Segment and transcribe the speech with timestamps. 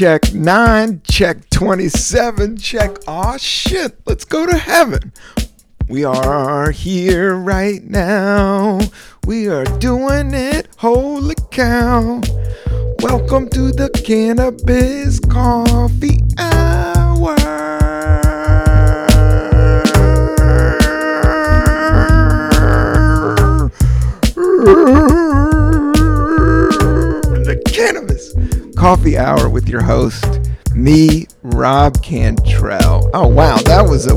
[0.00, 5.12] check nine, check 27, check, oh shit, let's go to heaven.
[5.90, 8.80] We are here right now.
[9.26, 12.22] We are doing it, holy cow.
[13.00, 17.36] Welcome to the Cannabis Coffee Hour.
[28.80, 30.24] Coffee Hour with your host,
[30.74, 33.10] me, Rob Cantrell.
[33.12, 34.14] Oh, wow, that was a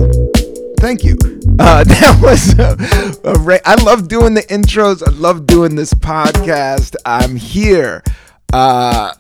[0.80, 1.18] thank you.
[1.60, 5.06] Uh, that was a, a ra- I love doing the intros.
[5.06, 6.96] I love doing this podcast.
[7.06, 8.04] I'm here
[8.54, 9.14] uh,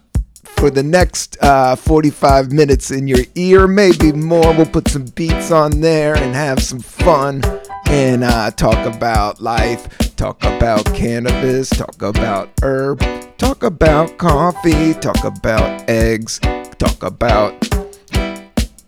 [0.45, 4.55] for the next uh, 45 minutes in your ear, maybe more.
[4.55, 7.43] We'll put some beats on there and have some fun
[7.87, 13.01] and uh, talk about life, talk about cannabis, talk about herb,
[13.43, 16.39] talk about coffee, talk about eggs,
[16.79, 17.59] talk about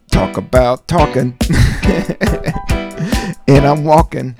[0.08, 1.38] talk about talking.
[3.50, 4.34] and I'm walking.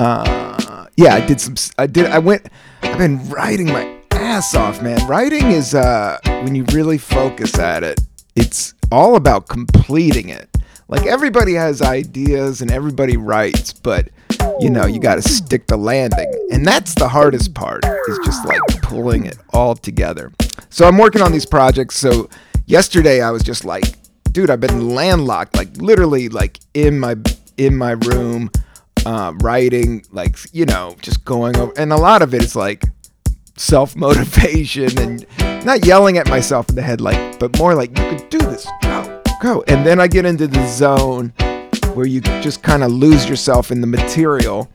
[0.00, 1.54] Uh, yeah, I did some.
[1.78, 2.06] I did.
[2.06, 2.48] I went.
[2.82, 5.06] I've been writing my ass off, man.
[5.06, 8.00] Writing is uh, when you really focus at it.
[8.34, 10.48] It's all about completing it.
[10.88, 14.08] Like everybody has ideas and everybody writes, but
[14.60, 17.84] you know you got to stick the landing, and that's the hardest part.
[18.08, 20.32] Is just like pulling it all together.
[20.70, 21.96] So I'm working on these projects.
[21.96, 22.28] So
[22.66, 23.96] yesterday I was just like
[24.34, 27.16] dude, I've been landlocked, like literally, like in my
[27.56, 28.50] in my room,
[29.06, 32.84] uh, writing, like you know, just going over, and a lot of it is like
[33.56, 35.24] self motivation and
[35.64, 38.66] not yelling at myself in the head, like, but more like you could do this,
[38.82, 41.32] go, go, and then I get into the zone
[41.94, 44.70] where you just kind of lose yourself in the material.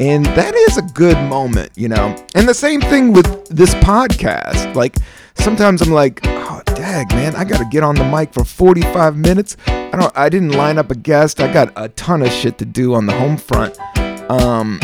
[0.00, 2.16] And that is a good moment, you know?
[2.34, 4.74] And the same thing with this podcast.
[4.74, 4.96] Like,
[5.34, 9.16] sometimes I'm like, oh, dag, man, I got to get on the mic for 45
[9.16, 9.56] minutes.
[9.66, 11.40] I don't, I didn't line up a guest.
[11.40, 13.78] I got a ton of shit to do on the home front.
[14.30, 14.78] Um,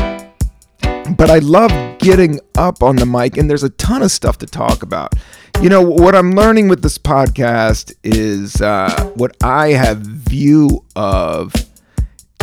[1.14, 4.46] but I love getting up on the mic, and there's a ton of stuff to
[4.46, 5.14] talk about.
[5.62, 11.54] You know, what I'm learning with this podcast is uh, what I have view of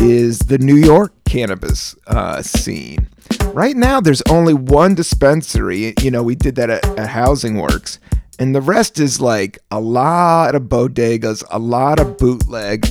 [0.02, 3.08] is the New York cannabis uh, scene.
[3.54, 5.94] Right now, there's only one dispensary.
[6.02, 8.00] You know, we did that at, at Housing Works,
[8.40, 12.88] and the rest is like a lot of bodegas, a lot of bootleg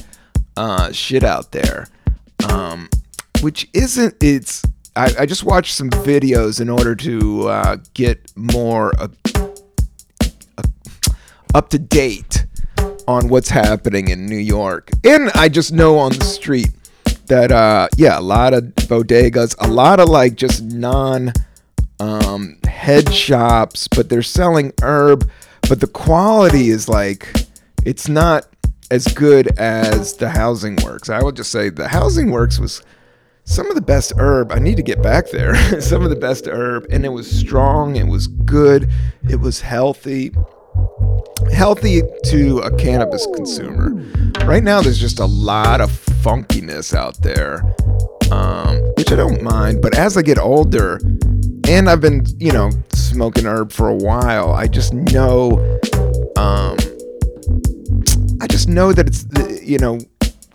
[0.56, 1.88] uh, shit out there,
[2.49, 2.88] um,
[3.41, 4.15] which isn't.
[4.22, 4.62] It's.
[4.95, 9.09] I, I, just watched some videos in order to uh, get more uh,
[11.55, 12.47] up to date
[13.09, 16.71] on what's happening in New York, and I just know on the street
[17.27, 21.33] that uh yeah a lot of bodegas a lot of like just non
[22.01, 25.31] um head shops but they're selling herb
[25.69, 27.33] but the quality is like
[27.85, 28.47] it's not
[28.93, 31.09] as good as the housing works.
[31.09, 32.83] I will just say the housing works was
[33.45, 36.47] some of the best herb i need to get back there some of the best
[36.47, 38.89] herb and it was strong it was good
[39.29, 40.33] it was healthy
[41.53, 43.91] healthy to a cannabis consumer.
[44.45, 47.63] Right now, there's just a lot of funkiness out there,
[48.31, 49.83] um, which I don't mind.
[49.83, 50.99] But as I get older,
[51.69, 55.59] and I've been, you know, smoking herb for a while, I just know,
[56.37, 56.77] um,
[58.41, 59.27] I just know that it's,
[59.63, 59.99] you know,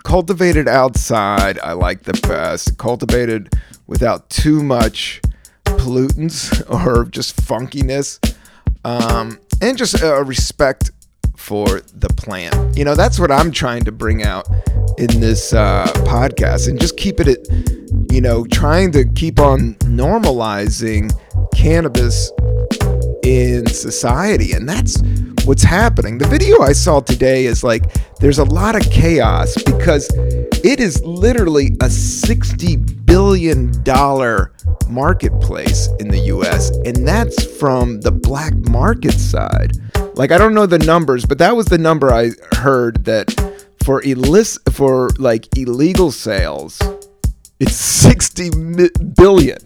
[0.08, 1.60] cultivated outside.
[1.60, 2.78] I like the best.
[2.78, 3.54] Cultivated
[3.88, 5.22] without too much
[5.66, 8.18] pollutants or just funkiness.
[8.86, 10.92] Um, and just a respect
[11.36, 12.78] for the plant.
[12.78, 14.48] You know, that's what I'm trying to bring out
[14.98, 19.76] in this uh, podcast and just keep it, at, you know, trying to keep on
[19.82, 21.12] normalizing
[21.54, 22.32] cannabis
[23.28, 24.54] in society.
[24.54, 25.02] And that's
[25.44, 26.18] what's happening.
[26.18, 30.10] The video I saw today is like there's a lot of chaos because
[30.64, 33.72] it is literally a $60 billion
[34.90, 39.74] marketplace in the US, and that's from the black market side.
[40.16, 43.30] Like I don't know the numbers, but that was the number I heard that
[43.84, 46.82] for illicit for like illegal sales,
[47.60, 48.50] it's 60
[49.16, 49.58] billion.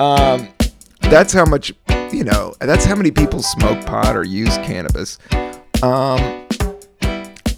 [0.00, 0.48] Um,
[1.10, 1.72] that's how much
[2.12, 2.54] you know.
[2.60, 5.18] That's how many people smoke pot or use cannabis.
[5.82, 6.46] Um,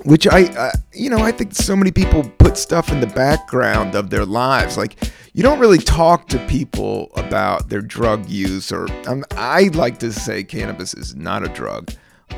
[0.05, 4.11] which I, you know, I think so many people put stuff in the background of
[4.11, 4.77] their lives.
[4.77, 4.97] Like,
[5.35, 10.13] you don't really talk to people about their drug use, or um, I like to
[10.13, 11.93] say cannabis is not a drug.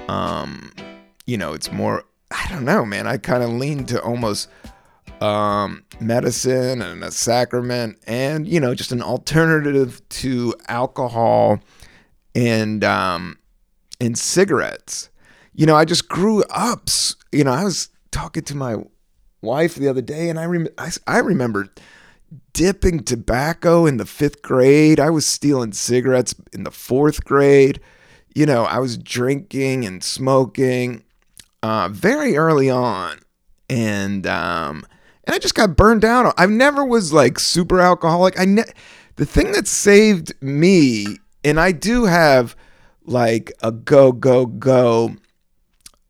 [0.09, 0.73] Um,
[1.27, 3.07] you know, it's more, I don't know, man.
[3.07, 4.49] I kind of lean to almost
[5.23, 11.61] um, medicine and a sacrament and, you know, just an alternative to alcohol
[12.35, 13.39] and, um,
[14.01, 15.11] and cigarettes.
[15.55, 16.89] You know, I just grew up.
[17.31, 18.77] You know, I was talking to my
[19.43, 21.69] wife the other day, and I rem- I, I remember
[22.53, 24.99] dipping tobacco in the fifth grade.
[24.99, 27.81] I was stealing cigarettes in the fourth grade.
[28.35, 31.05] You know, I was drinking and smoking
[31.63, 33.21] uh, very early on,
[33.69, 34.85] and um,
[35.25, 36.35] and I just got burned out.
[36.37, 38.39] I never was like super alcoholic.
[38.39, 38.73] I ne-
[39.17, 42.57] the thing that saved me, and I do have
[43.05, 45.17] like a go go go.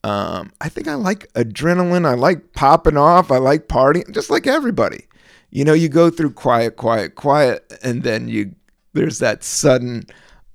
[0.04, 2.06] Um, I think I like adrenaline.
[2.06, 3.30] I like popping off.
[3.30, 5.06] I like partying, just like everybody.
[5.50, 8.54] You know, you go through quiet, quiet, quiet, and then you
[8.94, 10.06] there's that sudden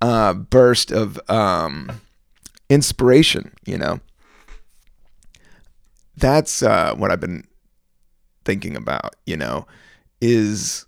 [0.01, 2.01] uh, burst of um,
[2.69, 3.53] inspiration.
[3.65, 3.99] You know,
[6.17, 7.45] that's uh, what I've been
[8.47, 9.15] thinking about.
[9.25, 9.67] You know,
[10.21, 10.87] is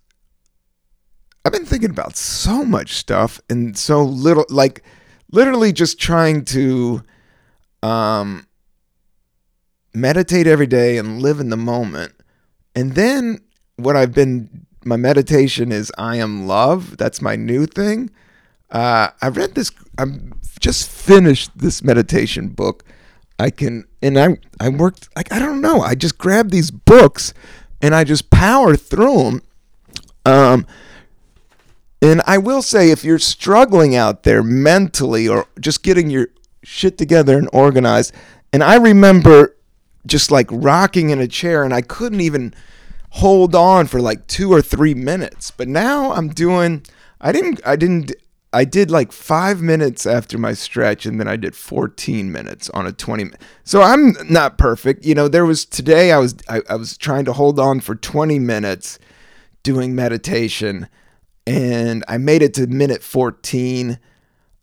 [1.45, 4.83] I've been thinking about so much stuff and so little, like
[5.31, 7.03] literally just trying to
[7.81, 8.45] um,
[9.93, 12.13] meditate every day and live in the moment.
[12.75, 13.39] And then
[13.77, 16.97] what I've been, my meditation is I am love.
[16.97, 18.09] That's my new thing.
[18.69, 22.83] Uh, I read this, I'm just finished this meditation book.
[23.39, 27.33] I can, and I, I worked, like, I don't know, I just grabbed these books
[27.81, 29.41] and I just power through them.
[30.25, 30.67] Um,
[32.01, 36.27] and I will say, if you're struggling out there mentally or just getting your
[36.63, 38.13] shit together and organized,
[38.51, 39.55] and I remember
[40.05, 42.53] just like rocking in a chair and I couldn't even
[43.11, 45.51] hold on for like two or three minutes.
[45.51, 46.85] But now I'm doing,
[47.19, 48.13] I didn't, I didn't,
[48.51, 52.87] I did like five minutes after my stretch and then I did 14 minutes on
[52.87, 53.31] a 20.
[53.63, 55.05] So I'm not perfect.
[55.05, 57.95] You know, there was today I was, I, I was trying to hold on for
[57.95, 58.97] 20 minutes
[59.61, 60.87] doing meditation
[61.49, 63.99] and I made it to minute 14.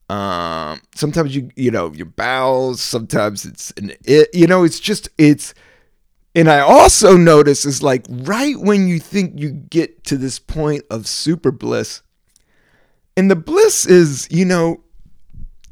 [0.08, 2.80] Um, sometimes you you know your bowels.
[2.80, 4.32] Sometimes it's an it.
[4.32, 5.52] You know, it's just it's.
[6.34, 10.84] And I also notice is like right when you think you get to this point
[10.90, 12.02] of super bliss,
[13.16, 14.82] and the bliss is you know,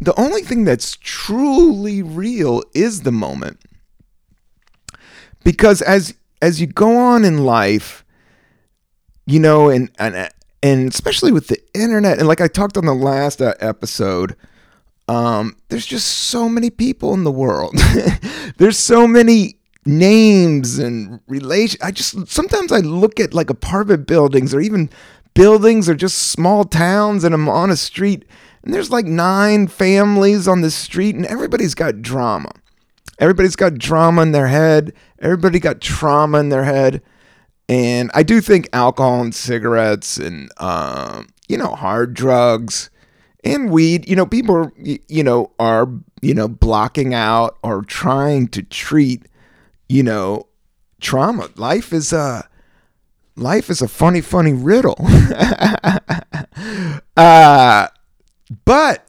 [0.01, 3.61] the only thing that's truly real is the moment.
[5.45, 8.05] Because as as you go on in life,
[9.27, 10.31] you know, and and
[10.65, 14.35] and especially with the internet and like i talked on the last uh, episode
[15.07, 17.77] um, there's just so many people in the world
[18.57, 24.55] there's so many names and relation i just sometimes i look at like apartment buildings
[24.55, 24.89] or even
[25.35, 28.25] buildings are just small towns and i'm on a street
[28.65, 32.51] and there's like nine families on the street and everybody's got drama.
[33.19, 34.95] Everybody's got drama in their head.
[35.21, 37.03] Everybody got trauma in their head.
[37.69, 42.91] And I do think alcohol and cigarettes and, um, you know, hard drugs
[43.45, 45.87] and weed, you know, people, you know, are,
[46.23, 49.27] you know, blocking out or trying to treat,
[49.91, 50.47] you know,
[51.03, 51.51] trauma.
[51.57, 52.49] Life is a,
[53.37, 54.97] life is a funny, funny riddle.
[57.17, 57.89] uh,
[58.65, 59.09] but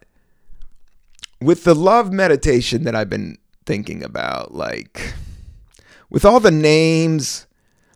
[1.41, 5.13] with the love meditation that I've been thinking about, like,
[6.09, 7.45] with all the names,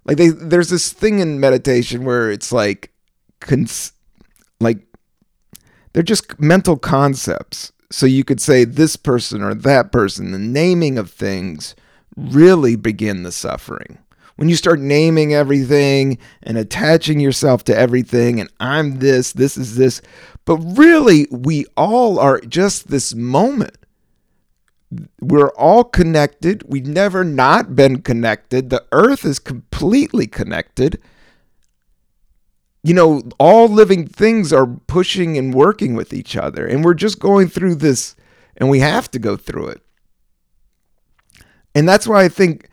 [0.10, 2.92] like they there's this thing in meditation where it's like
[3.40, 3.94] cons-
[4.60, 4.80] like
[5.94, 10.98] they're just mental concepts so you could say this person or that person the naming
[10.98, 11.76] of things
[12.18, 14.00] really begin the suffering
[14.40, 19.76] when you start naming everything and attaching yourself to everything and i'm this this is
[19.76, 20.02] this
[20.46, 23.76] but really we all are just this moment
[25.22, 26.64] we're all connected.
[26.68, 28.70] We've never not been connected.
[28.70, 31.00] The earth is completely connected.
[32.84, 36.66] You know, all living things are pushing and working with each other.
[36.66, 38.16] And we're just going through this,
[38.58, 39.82] and we have to go through it.
[41.76, 42.68] And that's why I think,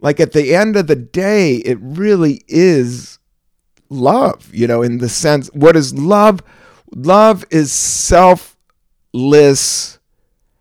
[0.00, 3.18] like, at the end of the day, it really is
[3.88, 6.42] love, you know, in the sense, what is love?
[6.94, 8.48] Love is selfless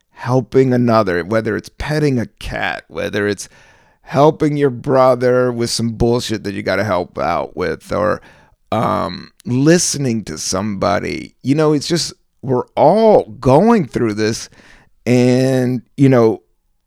[0.09, 3.49] helping another, whether it's petting a cat, whether it's
[4.01, 8.21] helping your brother with some bullshit that you got to help out with, or
[8.71, 11.35] um, listening to somebody.
[11.41, 14.49] You know, it's just, we're all going through this.
[15.05, 16.41] And, you know,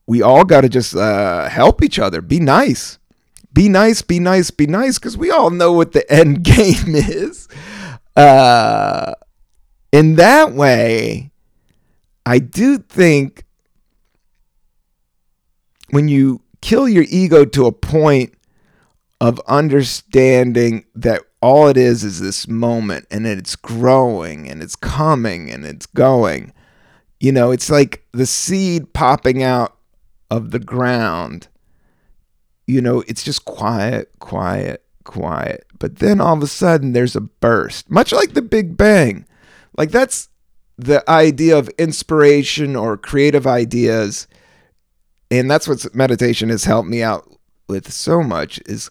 [0.09, 2.99] we all got to just uh, help each other, be nice.
[3.53, 7.47] Be nice, be nice, be nice, because we all know what the end game is.
[8.17, 9.13] Uh,
[9.93, 11.31] in that way,
[12.25, 13.45] I do think
[15.91, 18.33] when you kill your ego to a point
[19.21, 25.51] of understanding that all it is is this moment and it's growing and it's coming
[25.51, 26.55] and it's going,
[27.21, 29.78] You know, it's like the seed popping out
[30.31, 31.49] of the ground.
[32.67, 35.67] You know, it's just quiet, quiet, quiet.
[35.79, 39.27] But then all of a sudden there's a burst, much like the Big Bang.
[39.77, 40.29] Like that's
[40.77, 44.29] the idea of inspiration or creative ideas.
[45.31, 47.29] And that's what meditation has helped me out
[47.69, 48.91] with so much is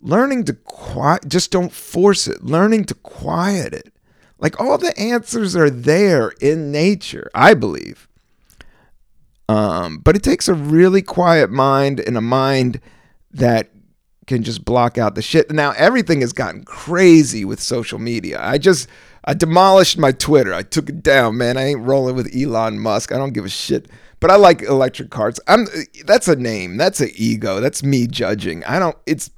[0.00, 3.92] learning to quiet just don't force it learning to quiet it
[4.38, 8.08] like all the answers are there in nature i believe
[9.52, 12.80] um, but it takes a really quiet mind and a mind
[13.32, 13.68] that
[14.26, 15.50] can just block out the shit.
[15.50, 18.40] Now everything has gotten crazy with social media.
[18.42, 18.88] I just
[19.24, 20.54] i demolished my twitter.
[20.54, 21.58] I took it down man.
[21.58, 23.12] I ain't rolling with elon musk.
[23.12, 23.90] I don't give a shit.
[24.20, 25.38] But i like electric cars.
[25.46, 25.66] I'm
[26.06, 26.78] that's a name.
[26.78, 27.60] That's an ego.
[27.60, 28.64] That's me judging.
[28.64, 29.30] I don't it's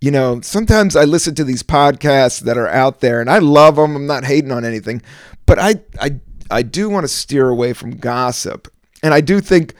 [0.00, 3.76] you know, sometimes I listen to these podcasts that are out there and I love
[3.76, 3.94] them.
[3.94, 5.00] I'm not hating on anything,
[5.46, 6.18] but I I
[6.50, 8.66] I do want to steer away from gossip.
[9.02, 9.74] And I do think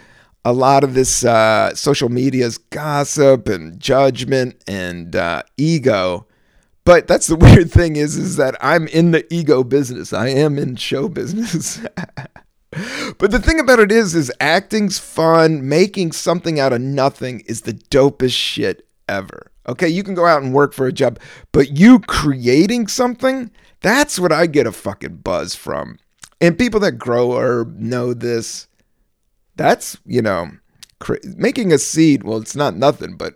[0.45, 6.27] a lot of this uh, social media's gossip and judgment and uh, ego.
[6.85, 10.13] But that's the weird thing is is that I'm in the ego business.
[10.13, 11.81] I am in show business.
[13.19, 15.69] but the thing about it is is acting's fun.
[15.69, 19.53] Making something out of nothing is the dopest shit ever.
[19.69, 21.21] Okay, you can go out and work for a job,
[21.53, 23.51] but you creating something,
[23.81, 25.99] that's what I get a fucking buzz from.
[26.41, 28.67] And people that grow herb know this.
[29.57, 30.51] That's, you know,
[30.99, 33.35] cra- making a seed, well, it's not nothing, but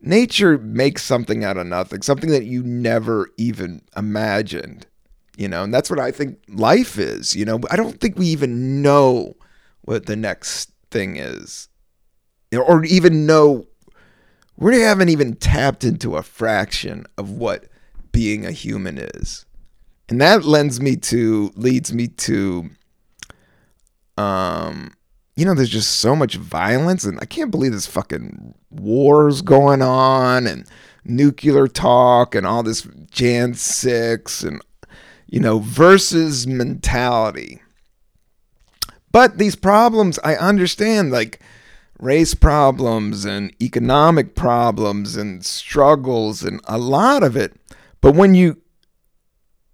[0.00, 4.86] nature makes something out of nothing, something that you never even imagined,
[5.36, 7.60] you know, and that's what I think life is, you know.
[7.70, 9.36] I don't think we even know
[9.82, 11.68] what the next thing is,
[12.52, 13.66] or even know
[14.56, 17.66] we haven't even tapped into a fraction of what
[18.12, 19.44] being a human is.
[20.08, 22.70] And that lends me to leads me to
[24.16, 24.94] um
[25.36, 29.82] you know there's just so much violence and I can't believe this fucking wars going
[29.82, 30.66] on and
[31.04, 34.62] nuclear talk and all this Jan 6 and
[35.26, 37.60] you know versus mentality.
[39.12, 41.40] But these problems I understand like
[41.98, 47.54] race problems and economic problems and struggles and a lot of it.
[48.00, 48.60] But when you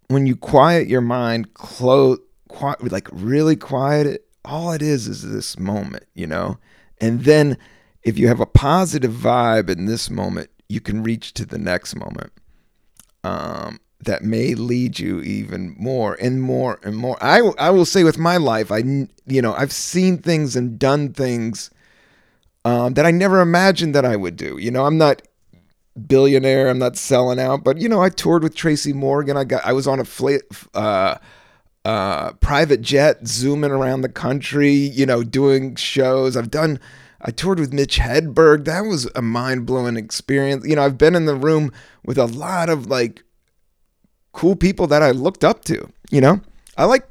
[0.09, 5.31] when you quiet your mind, close, quiet, like really quiet it, all it is is
[5.31, 6.59] this moment, you know.
[7.01, 7.59] And then
[8.03, 11.95] if you have a positive vibe in this moment, you can reach to the next
[11.95, 12.33] moment.
[13.25, 17.17] Um, that may lead you even more and more and more.
[17.21, 21.13] I, I will say with my life, I you know I've seen things and done
[21.13, 21.71] things
[22.65, 24.59] um, that I never imagined that I would do.
[24.59, 25.23] You know, I'm not
[26.07, 26.69] billionaire.
[26.69, 29.37] I'm not selling out, but you know, I toured with Tracy Morgan.
[29.37, 30.37] I got, I was on a fl-
[30.75, 31.17] uh,
[31.85, 34.73] uh, private jet, zooming around the country.
[34.73, 36.37] You know, doing shows.
[36.37, 36.81] I've done.
[37.21, 38.65] I toured with Mitch Hedberg.
[38.65, 40.67] That was a mind blowing experience.
[40.67, 41.73] You know, I've been in the room
[42.05, 43.23] with a lot of like
[44.33, 45.89] cool people that I looked up to.
[46.11, 46.41] You know,
[46.77, 47.07] I like,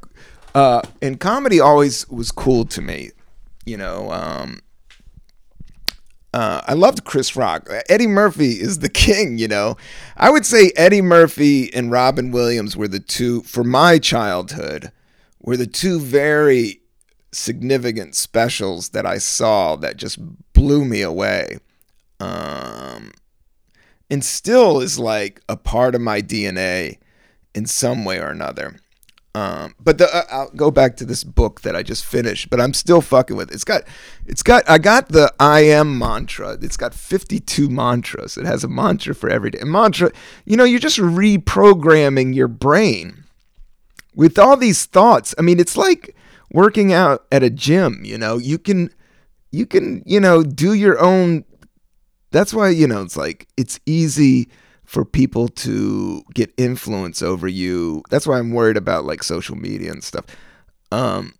[0.53, 3.11] uh, and comedy always was cool to me.
[3.65, 4.61] You know, um,
[6.33, 7.69] uh, I loved Chris Rock.
[7.89, 9.77] Eddie Murphy is the king, you know.
[10.17, 14.91] I would say Eddie Murphy and Robin Williams were the two, for my childhood,
[15.41, 16.81] were the two very
[17.33, 20.19] significant specials that I saw that just
[20.53, 21.57] blew me away.
[22.19, 23.11] Um,
[24.09, 26.99] and still is like a part of my DNA
[27.55, 28.75] in some way or another.
[29.33, 32.59] Um, but the, uh, I'll go back to this book that I just finished, but
[32.59, 33.53] I'm still fucking with it.
[33.53, 33.83] It's got,
[34.25, 36.57] it's got, I got the I am mantra.
[36.61, 38.37] It's got 52 mantras.
[38.37, 39.59] It has a mantra for every day.
[39.59, 40.11] And mantra,
[40.45, 43.23] you know, you're just reprogramming your brain
[44.13, 45.33] with all these thoughts.
[45.37, 46.13] I mean, it's like
[46.51, 48.93] working out at a gym, you know, you can,
[49.51, 51.45] you can, you know, do your own.
[52.31, 54.49] That's why, you know, it's like, it's easy
[54.91, 58.03] for people to get influence over you.
[58.09, 60.25] That's why I'm worried about like social media and stuff.
[60.91, 61.35] Um,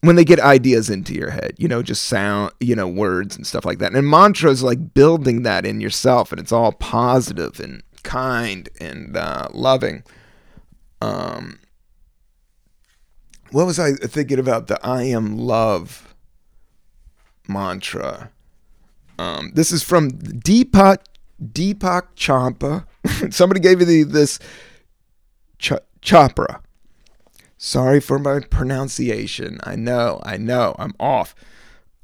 [0.00, 3.46] when they get ideas into your head, you know, just sound, you know, words and
[3.46, 3.94] stuff like that.
[3.94, 9.48] And mantras like building that in yourself, and it's all positive and kind and uh,
[9.52, 10.02] loving.
[11.02, 11.58] Um,
[13.50, 16.14] what was I thinking about the I am love
[17.46, 18.30] mantra?
[19.18, 21.00] Um, this is from Deepak
[21.42, 22.86] Deepak Champa.
[23.30, 24.38] Somebody gave you the, this
[25.58, 26.60] Ch- Chopra.
[27.58, 29.58] Sorry for my pronunciation.
[29.64, 31.34] I know, I know, I'm off.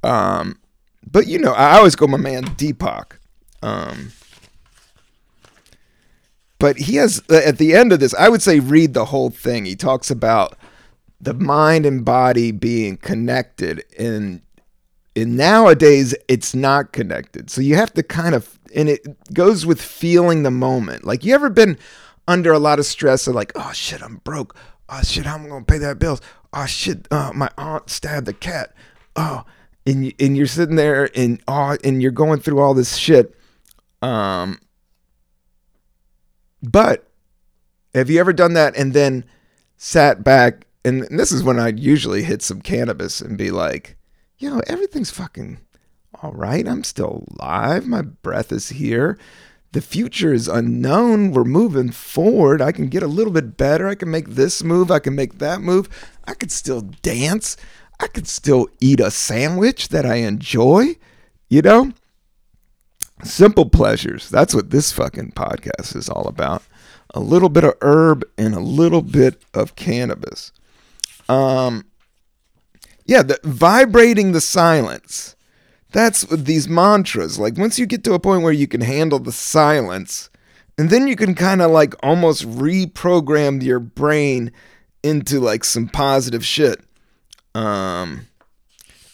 [0.03, 0.59] Um,
[1.09, 3.19] but you know, I always go my man Deepak.
[3.63, 4.13] Um,
[6.59, 9.65] but he has at the end of this, I would say read the whole thing.
[9.65, 10.57] He talks about
[11.23, 14.43] the mind and body being connected and
[15.15, 19.81] and nowadays it's not connected so you have to kind of and it goes with
[19.81, 21.05] feeling the moment.
[21.05, 21.79] Like you ever been
[22.29, 24.57] under a lot of stress of like oh shit i'm broke.
[24.89, 26.21] Oh shit how am i gonna pay that bills?
[26.53, 28.75] Oh shit uh, my aunt stabbed the cat.
[29.17, 29.45] Oh
[29.85, 33.35] and, you, and you're sitting there and oh and you're going through all this shit
[34.01, 34.61] um
[36.63, 37.09] but
[37.95, 39.25] have you ever done that and then
[39.77, 43.97] sat back and this is when I'd usually hit some cannabis and be like,
[44.39, 45.59] yo, everything's fucking
[46.23, 46.67] all right.
[46.67, 47.87] I'm still alive.
[47.87, 49.19] My breath is here.
[49.73, 51.33] The future is unknown.
[51.33, 52.61] We're moving forward.
[52.61, 53.89] I can get a little bit better.
[53.89, 54.91] I can make this move.
[54.91, 55.89] I can make that move.
[56.27, 57.57] I could still dance.
[57.99, 60.97] I could still eat a sandwich that I enjoy.
[61.49, 61.93] You know?
[63.25, 64.29] Simple pleasures.
[64.29, 66.63] That's what this fucking podcast is all about.
[67.15, 70.53] A little bit of herb and a little bit of cannabis.
[71.29, 71.87] Um,
[73.07, 75.35] yeah, the vibrating the silence.
[75.93, 77.39] That's with these mantras.
[77.39, 80.31] Like once you get to a point where you can handle the silence,
[80.79, 84.53] and then you can kind of like almost reprogram your brain
[85.03, 86.81] into like some positive shit.
[87.55, 88.27] Um,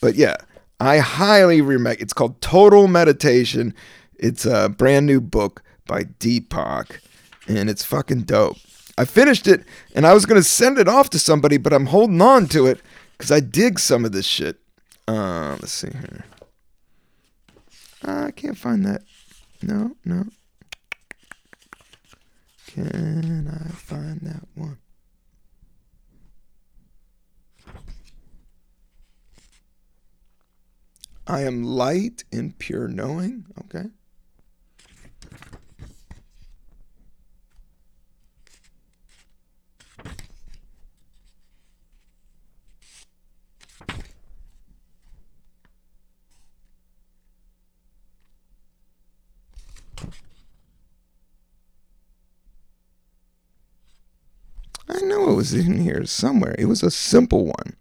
[0.00, 0.36] but yeah,
[0.78, 2.00] I highly recommend.
[2.00, 3.74] It's called Total Meditation.
[4.16, 7.00] It's a brand new book by Deepak,
[7.48, 8.56] and it's fucking dope.
[8.98, 12.20] I finished it and I was to send it off to somebody, but I'm holding
[12.20, 12.80] on to it
[13.16, 14.56] because I dig some of this shit.
[15.06, 16.24] Uh, let's see here.
[18.06, 19.02] Uh, I can't find that.
[19.62, 20.24] No, no.
[22.66, 24.78] Can I find that one?
[31.26, 33.44] I am light in pure knowing.
[33.60, 33.84] Okay.
[54.90, 56.56] I know it was in here somewhere.
[56.58, 57.76] It was a simple one.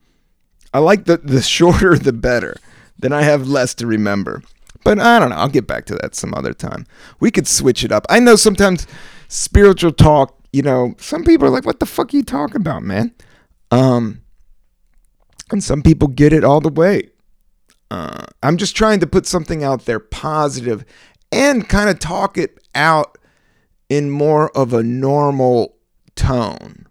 [0.73, 2.55] I like the the shorter the better.
[2.99, 4.43] Then I have less to remember.
[4.83, 5.35] But I don't know.
[5.35, 6.85] I'll get back to that some other time.
[7.19, 8.05] We could switch it up.
[8.09, 8.87] I know sometimes
[9.27, 12.83] spiritual talk, you know, some people are like, "What the fuck are you talking about,
[12.83, 13.13] man?"
[13.71, 14.21] Um,
[15.51, 17.09] and some people get it all the way.
[17.89, 20.85] Uh, I'm just trying to put something out there positive
[21.31, 23.17] and kind of talk it out
[23.89, 25.75] in more of a normal
[26.15, 26.86] tone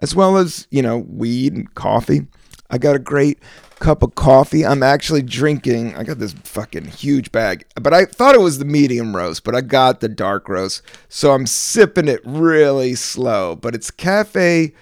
[0.00, 2.26] as well as, you know, weed and coffee.
[2.70, 3.38] I got a great
[3.78, 4.64] cup of coffee.
[4.64, 5.94] I'm actually drinking.
[5.96, 9.54] I got this fucking huge bag, but I thought it was the medium roast, but
[9.54, 10.82] I got the dark roast.
[11.08, 14.72] So I'm sipping it really slow, but it's Cafe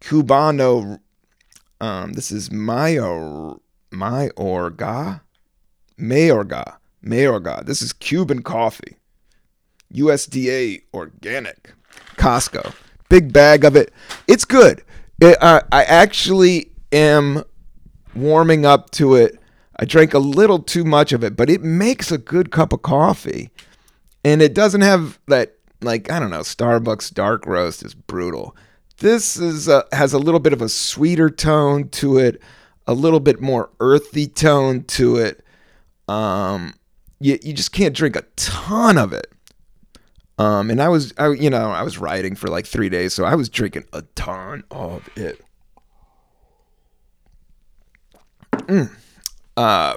[0.00, 1.00] Cubano.
[1.80, 3.54] Um, this is Mayor
[3.90, 5.20] Mayorga,
[5.98, 7.64] Mayorga, Mayorga.
[7.64, 8.96] This is Cuban coffee,
[9.92, 11.72] USDA organic,
[12.16, 12.74] Costco
[13.14, 13.92] big bag of it.
[14.26, 14.82] It's good.
[15.20, 17.44] It, uh, I actually am
[18.12, 19.38] warming up to it.
[19.76, 22.82] I drank a little too much of it, but it makes a good cup of
[22.82, 23.50] coffee.
[24.24, 28.56] And it doesn't have that, like, I don't know, Starbucks dark roast is brutal.
[28.98, 32.42] This is a, has a little bit of a sweeter tone to it,
[32.88, 35.44] a little bit more earthy tone to it.
[36.08, 36.74] Um,
[37.20, 39.30] you, you just can't drink a ton of it.
[40.38, 43.24] Um, and I was, I, you know, I was riding for like three days, so
[43.24, 45.40] I was drinking a ton of it.
[48.52, 48.90] Mm.
[49.56, 49.94] Uh,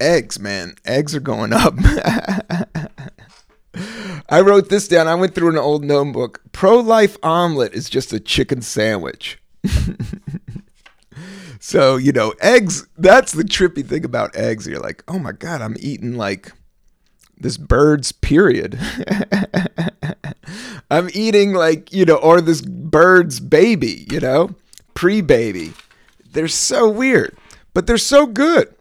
[0.00, 1.74] eggs, man, eggs are going up.
[4.28, 5.08] I wrote this down.
[5.08, 6.40] I went through an old notebook.
[6.52, 9.38] Pro life omelet is just a chicken sandwich.
[11.60, 14.66] so, you know, eggs, that's the trippy thing about eggs.
[14.66, 16.52] You're like, oh my God, I'm eating like
[17.44, 18.80] this bird's period.
[20.90, 24.56] I'm eating like, you know, or this bird's baby, you know,
[24.94, 25.74] pre baby.
[26.32, 27.36] They're so weird,
[27.74, 28.74] but they're so good.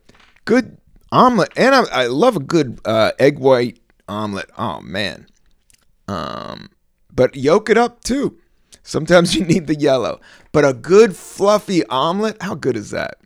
[0.45, 0.77] Good
[1.11, 1.51] omelet.
[1.57, 4.49] And I, I love a good uh, egg white omelet.
[4.57, 5.27] Oh, man.
[6.07, 6.69] Um,
[7.13, 8.39] but yolk it up too.
[8.81, 10.21] Sometimes you need the yellow.
[10.53, 13.17] But a good fluffy omelet, how good is that?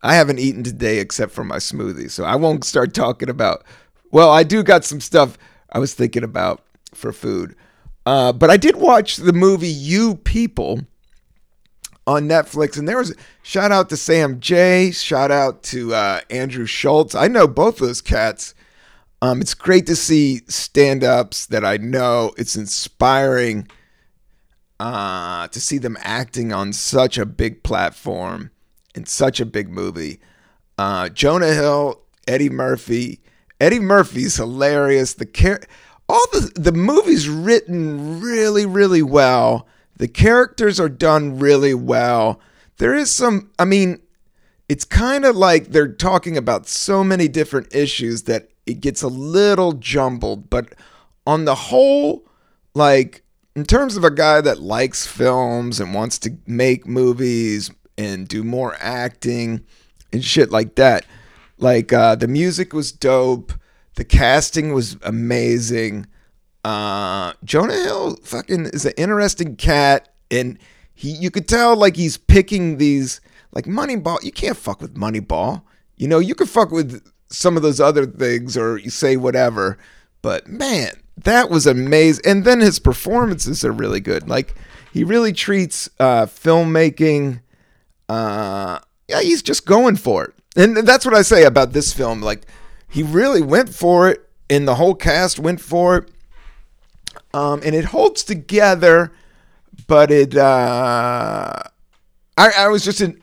[0.00, 3.64] I haven't eaten today except for my smoothie, so I won't start talking about
[4.10, 5.38] well, I do got some stuff
[5.72, 6.62] I was thinking about
[6.94, 7.56] for food.
[8.06, 10.80] Uh, but I did watch the movie You People
[12.06, 16.66] on Netflix, and there was shout out to Sam Jay, shout out to uh, Andrew
[16.66, 17.14] Schulz.
[17.14, 18.54] I know both those cats.
[19.22, 22.32] Um, it's great to see stand ups that I know.
[22.38, 23.68] It's inspiring.
[24.80, 28.50] uh, to see them acting on such a big platform
[28.94, 30.20] in such a big movie.
[30.78, 33.20] Uh, Jonah Hill, Eddie Murphy.
[33.60, 35.14] Eddie Murphy's hilarious.
[35.14, 35.60] The char-
[36.08, 39.66] all the the movie's written really really well.
[39.96, 42.40] The characters are done really well.
[42.78, 43.50] There is some.
[43.58, 44.00] I mean,
[44.68, 49.08] it's kind of like they're talking about so many different issues that it gets a
[49.08, 50.48] little jumbled.
[50.48, 50.74] But
[51.26, 52.26] on the whole,
[52.74, 53.22] like
[53.54, 58.42] in terms of a guy that likes films and wants to make movies and do
[58.42, 59.64] more acting
[60.12, 61.04] and shit like that.
[61.60, 63.52] Like uh, the music was dope,
[63.94, 66.06] the casting was amazing.
[66.64, 70.58] Uh, Jonah Hill fucking is an interesting cat, and
[70.94, 73.20] he you could tell like he's picking these
[73.52, 74.22] like Moneyball.
[74.22, 75.62] You can't fuck with Moneyball.
[75.96, 79.78] You know you could fuck with some of those other things or you say whatever,
[80.22, 82.24] but man, that was amazing.
[82.26, 84.28] And then his performances are really good.
[84.28, 84.54] Like
[84.92, 87.40] he really treats uh, filmmaking.
[88.08, 92.20] Uh, yeah, he's just going for it, and that's what I say about this film.
[92.20, 92.46] Like
[92.88, 96.10] he really went for it, and the whole cast went for it,
[97.34, 99.12] um, and it holds together.
[99.86, 101.62] But it, uh,
[102.36, 103.20] I, I was just in.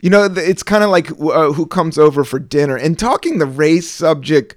[0.00, 3.46] You know, it's kind of like uh, who comes over for dinner and talking the
[3.46, 4.54] race subject,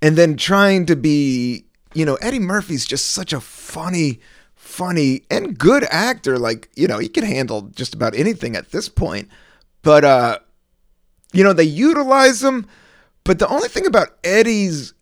[0.00, 4.20] and then trying to be you know, Eddie Murphy's just such a funny,
[4.54, 6.38] funny and good actor.
[6.38, 9.28] Like, you know, he can handle just about anything at this point.
[9.82, 10.38] But uh,
[11.32, 12.66] you know, they utilize him.
[13.24, 14.94] But the only thing about Eddie's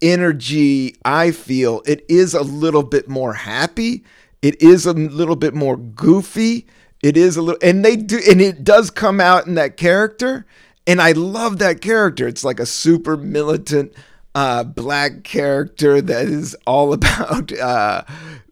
[0.00, 4.04] energy, I feel, it is a little bit more happy.
[4.42, 6.66] It is a little bit more goofy.
[7.02, 10.46] It is a little, and they do, and it does come out in that character.
[10.86, 12.26] And I love that character.
[12.26, 13.92] It's like a super militant,
[14.34, 18.02] uh, black character that is all about, uh,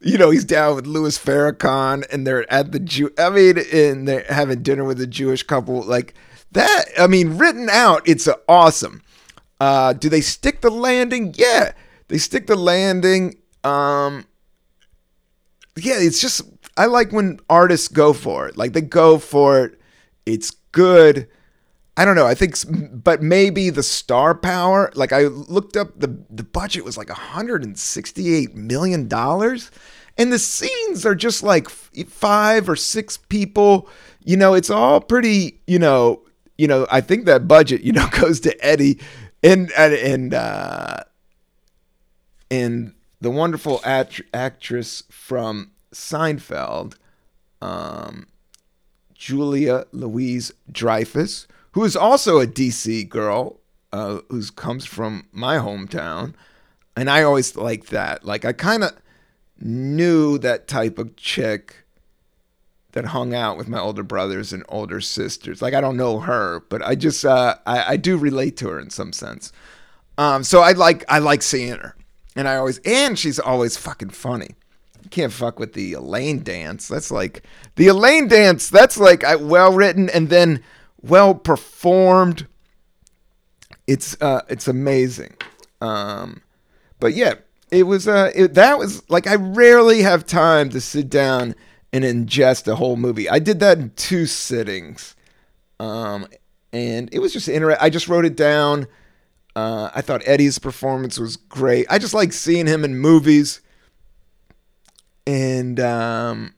[0.01, 3.11] you know, he's down with Louis Farrakhan and they're at the Jew.
[3.19, 5.83] I mean, and they're having dinner with a Jewish couple.
[5.83, 6.15] Like
[6.53, 6.85] that.
[6.99, 9.03] I mean, written out, it's awesome.
[9.61, 11.35] Uh, do they stick the landing?
[11.37, 11.73] Yeah,
[12.09, 13.37] they stick the landing.
[13.65, 14.27] Um,
[15.77, 16.43] yeah, it's just
[16.77, 18.57] I like when artists go for it.
[18.57, 19.81] Like they go for it.
[20.27, 21.29] It's good.
[21.97, 22.27] I don't know.
[22.27, 22.55] I think,
[23.03, 24.93] but maybe the star power.
[24.95, 29.73] Like I looked up the the budget was like 168 million dollars,
[30.17, 33.89] and the scenes are just like five or six people.
[34.25, 35.61] You know, it's all pretty.
[35.67, 36.23] You know,
[36.59, 36.87] you know.
[36.91, 38.99] I think that budget, you know, goes to Eddie,
[39.43, 41.05] and and and uh,
[42.51, 46.97] and the wonderful act- actress from Seinfeld,
[47.63, 48.27] um,
[49.15, 51.47] Julia Louise Dreyfus
[51.79, 53.61] who is also a DC girl,
[53.93, 56.35] uh, who comes from my hometown,
[56.97, 58.25] and I always like that.
[58.25, 58.93] Like I kind of
[59.61, 61.85] knew that type of chick
[62.93, 65.61] that hung out with my older brothers and older sisters.
[65.61, 68.79] Like I don't know her, but I just uh, I, I do relate to her
[68.81, 69.53] in some sense.
[70.17, 71.97] Um, so I like I like seeing her,
[72.35, 74.57] and I always and she's always fucking funny.
[75.03, 76.89] You can't fuck with the Elaine dance.
[76.89, 77.45] That's like
[77.77, 78.69] the Elaine dance.
[78.71, 80.63] That's like well written, and then
[81.03, 82.47] well performed.
[83.87, 85.35] It's uh, it's amazing.
[85.81, 86.43] Um,
[87.01, 87.35] but yeah,
[87.71, 91.55] it was uh, it, that was like I rarely have time to sit down
[91.93, 93.29] and ingest a whole movie.
[93.29, 95.17] I did that in two sittings,
[95.81, 96.27] um,
[96.73, 97.83] and it was just interesting.
[97.85, 98.87] I just wrote it down.
[99.57, 101.87] Uh, I thought Eddie's performance was great.
[101.91, 103.61] I just like seeing him in movies,
[105.27, 106.55] and um,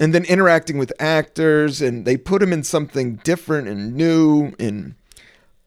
[0.00, 4.94] and then interacting with actors and they put him in something different and new and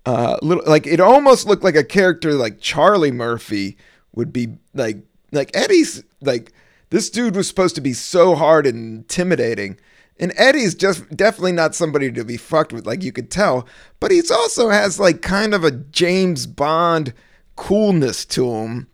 [0.05, 3.77] uh little like it almost looked like a character like Charlie Murphy
[4.13, 4.97] would be like
[5.31, 6.53] like Eddie's like
[6.89, 9.77] this dude was supposed to be so hard and intimidating.
[10.19, 13.67] And Eddie's just definitely not somebody to be fucked with like you could tell.
[13.99, 17.13] But he also has like kind of a James Bond
[17.55, 18.87] coolness to him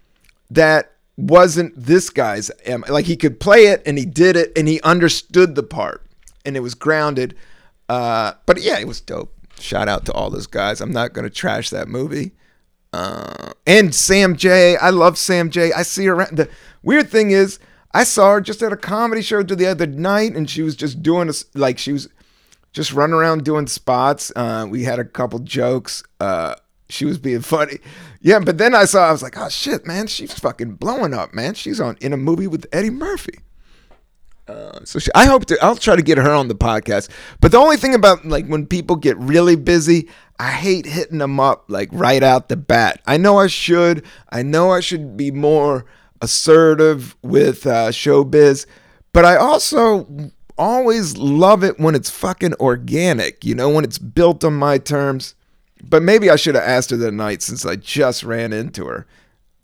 [0.49, 2.51] that wasn't this guy's
[2.89, 6.05] like he could play it and he did it and he understood the part
[6.45, 7.35] and it was grounded.
[7.89, 9.33] Uh but yeah it was dope.
[9.59, 10.81] Shout out to all those guys.
[10.81, 12.33] I'm not gonna trash that movie.
[12.93, 14.77] Uh and sam jay.
[14.77, 15.71] I love sam jay.
[15.73, 16.49] I see her around the
[16.83, 17.59] weird thing is
[17.95, 21.01] i saw her just at a comedy show the other night and she was just
[21.01, 22.07] doing a, like she was
[22.71, 26.55] just running around doing spots uh we had a couple jokes uh
[26.89, 27.79] she was being funny.
[28.21, 31.33] Yeah, but then I saw, I was like, oh shit, man, she's fucking blowing up,
[31.33, 31.53] man.
[31.53, 33.39] She's on in a movie with Eddie Murphy.
[34.47, 37.09] Uh, so she, I hope to, I'll try to get her on the podcast.
[37.41, 41.39] But the only thing about like when people get really busy, I hate hitting them
[41.39, 43.01] up like right out the bat.
[43.07, 44.05] I know I should.
[44.29, 45.85] I know I should be more
[46.21, 48.65] assertive with uh, showbiz,
[49.13, 54.43] But I also always love it when it's fucking organic, you know, when it's built
[54.43, 55.35] on my terms.
[55.83, 59.05] But maybe I should have asked her that night since I just ran into her.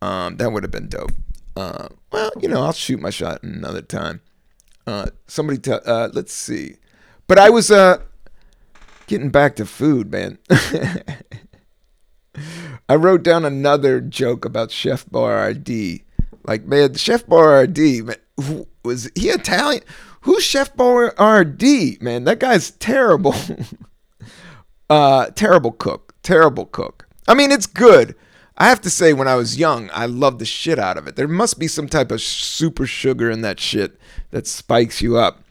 [0.01, 1.11] Um, that would have been dope.
[1.55, 4.21] Uh, well, you know, I'll shoot my shot another time.
[4.87, 5.81] Uh, somebody tell.
[5.85, 6.75] Uh, let's see.
[7.27, 8.01] But I was uh
[9.07, 10.37] getting back to food, man.
[12.89, 16.03] I wrote down another joke about Chef Boyardee.
[16.51, 19.83] Like, man, Chef Boyardee, man, was he Italian?
[20.23, 22.25] Who's Chef Boyardee, man?
[22.25, 23.33] That guy's terrible.
[24.89, 26.13] uh, terrible cook.
[26.23, 27.07] Terrible cook.
[27.25, 28.15] I mean, it's good.
[28.57, 31.15] I have to say, when I was young, I loved the shit out of it.
[31.15, 33.97] There must be some type of super sugar in that shit
[34.31, 35.45] that spikes you up.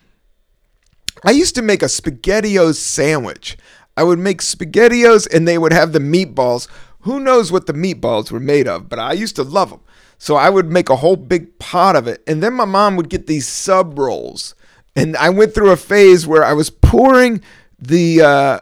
[1.24, 3.56] I used to make a SpaghettiOs sandwich.
[3.96, 6.68] I would make SpaghettiOs and they would have the meatballs.
[7.04, 9.80] Who knows what the meatballs were made of, but I used to love them.
[10.20, 12.22] So I would make a whole big pot of it.
[12.26, 14.54] And then my mom would get these sub rolls.
[14.94, 17.40] And I went through a phase where I was pouring
[17.78, 18.60] the uh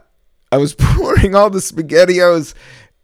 [0.53, 2.55] I was pouring all the spaghettios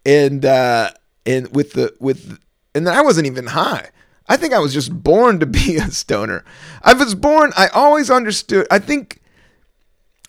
[0.07, 0.93] and uh
[1.27, 2.39] and with the with
[2.77, 3.89] and I wasn't even high.
[4.29, 6.45] I think I was just born to be a stoner.
[6.81, 9.21] I was born I always understood I think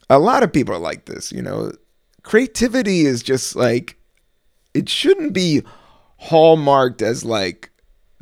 [0.10, 1.74] a lot of people are like this, you know.
[2.24, 4.00] Creativity is just like
[4.74, 5.62] it shouldn't be
[6.18, 7.70] hallmarked as like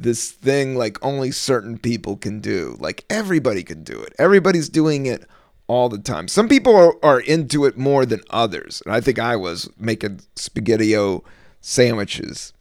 [0.04, 2.78] this thing like only certain people can do.
[2.80, 4.14] Like everybody can do it.
[4.20, 5.26] Everybody's doing it
[5.68, 6.28] all the time.
[6.28, 8.82] Some people are, are into it more than others.
[8.86, 11.24] And I think I was making spaghettio
[11.62, 12.54] sandwiches.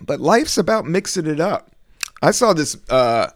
[0.00, 1.72] But life's about mixing it up.
[2.20, 3.30] I saw this uh,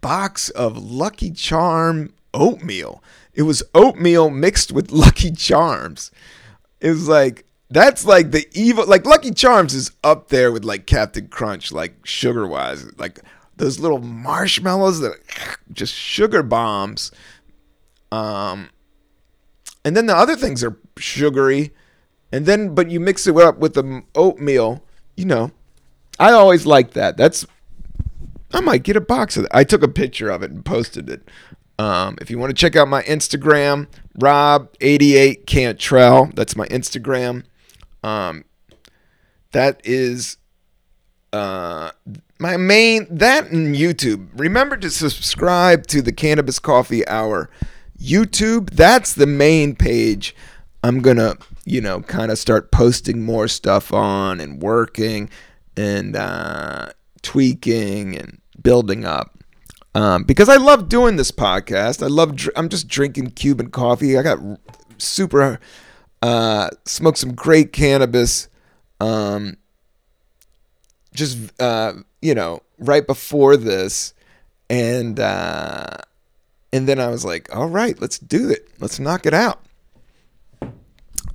[0.00, 3.02] box of Lucky Charm oatmeal.
[3.34, 6.10] It was oatmeal mixed with Lucky Charms.
[6.80, 8.86] It was like that's like the evil.
[8.86, 12.86] Like Lucky Charms is up there with like Captain Crunch, like sugar wise.
[12.98, 13.20] Like
[13.56, 15.18] those little marshmallows that
[15.72, 17.10] just sugar bombs.
[18.10, 18.70] Um,
[19.84, 21.72] and then the other things are sugary,
[22.32, 24.82] and then but you mix it up with the oatmeal.
[25.16, 25.50] You know,
[26.18, 27.16] I always like that.
[27.16, 27.46] That's
[28.52, 29.54] I might get a box of that.
[29.54, 31.28] I took a picture of it and posted it.
[31.78, 33.86] Um, if you want to check out my Instagram,
[34.18, 37.44] Rob88 Cantrell, that's my Instagram.
[38.02, 38.44] Um,
[39.52, 40.36] that is
[41.32, 41.90] uh,
[42.38, 44.28] my main that and YouTube.
[44.34, 47.50] Remember to subscribe to the Cannabis Coffee Hour
[48.00, 48.70] YouTube.
[48.70, 50.34] That's the main page.
[50.82, 55.28] I'm gonna, you know, kind of start posting more stuff on and working
[55.76, 56.90] and uh,
[57.22, 59.38] tweaking and building up.
[59.94, 62.02] Um, because I love doing this podcast.
[62.02, 62.36] I love.
[62.36, 64.16] Dr- I'm just drinking Cuban coffee.
[64.16, 64.38] I got
[64.98, 65.58] super.
[66.20, 68.48] Uh, smoked some great cannabis.
[69.00, 69.56] Um,
[71.14, 74.14] just uh, you know, right before this,
[74.68, 75.98] and uh,
[76.72, 78.68] and then I was like, all right, let's do it.
[78.80, 79.60] Let's knock it out.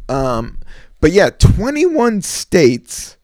[0.09, 0.59] Um,
[0.99, 3.17] but yeah, 21 states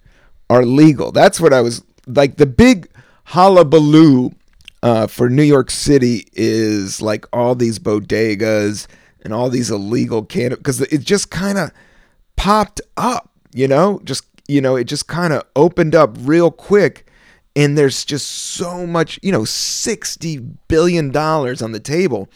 [0.49, 1.11] are legal.
[1.11, 2.37] That's what I was like.
[2.37, 2.89] The big
[3.25, 4.31] hullabaloo
[4.81, 8.87] uh, for New York City is like all these bodegas
[9.23, 11.71] and all these illegal cannabis because it just kind of
[12.35, 17.05] popped up, you know, just you know, it just kind of opened up real quick.
[17.55, 22.29] And there's just so much, you know, $60 billion on the table.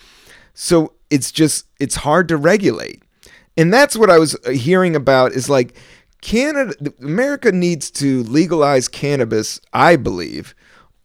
[0.53, 3.01] So it's just, it's hard to regulate.
[3.57, 5.75] And that's what I was uh, hearing about is like
[6.21, 10.53] Canada, America needs to legalize cannabis, I believe,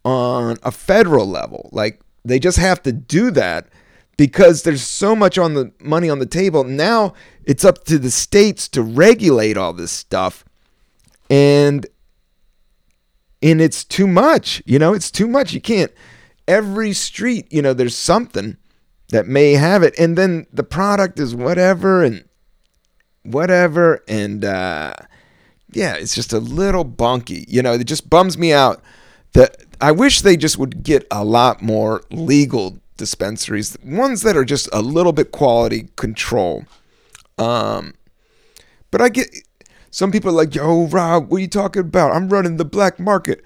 [0.05, 1.69] on a federal level.
[1.71, 3.67] Like they just have to do that
[4.19, 6.65] because there's so much on the money on the table.
[6.65, 7.13] Now
[7.45, 10.43] it's up to the states to regulate all this stuff.
[11.29, 11.87] And
[13.41, 15.53] and it's too much, you know, it's too much.
[15.53, 15.93] You can't
[16.49, 18.57] every street, you know, there's something
[19.07, 22.25] that may have it and then the product is whatever and
[23.23, 24.93] whatever and uh
[25.71, 27.45] yeah, it's just a little bunky.
[27.47, 28.83] You know, it just bums me out
[29.31, 34.45] that I wish they just would get a lot more legal dispensaries, ones that are
[34.45, 36.65] just a little bit quality control.
[37.39, 37.95] Um,
[38.91, 39.27] but I get
[39.89, 42.11] some people like, yo, Rob, what are you talking about?
[42.11, 43.43] I'm running the black market.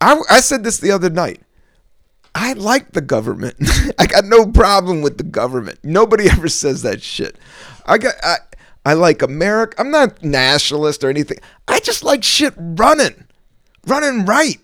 [0.00, 1.42] I, I said this the other night.
[2.34, 3.56] I like the government.
[3.98, 5.80] I got no problem with the government.
[5.82, 7.36] Nobody ever says that shit.
[7.86, 8.36] I got I,
[8.86, 9.76] I like America.
[9.78, 11.38] I'm not nationalist or anything.
[11.68, 13.24] I just like shit running,
[13.86, 14.58] running right.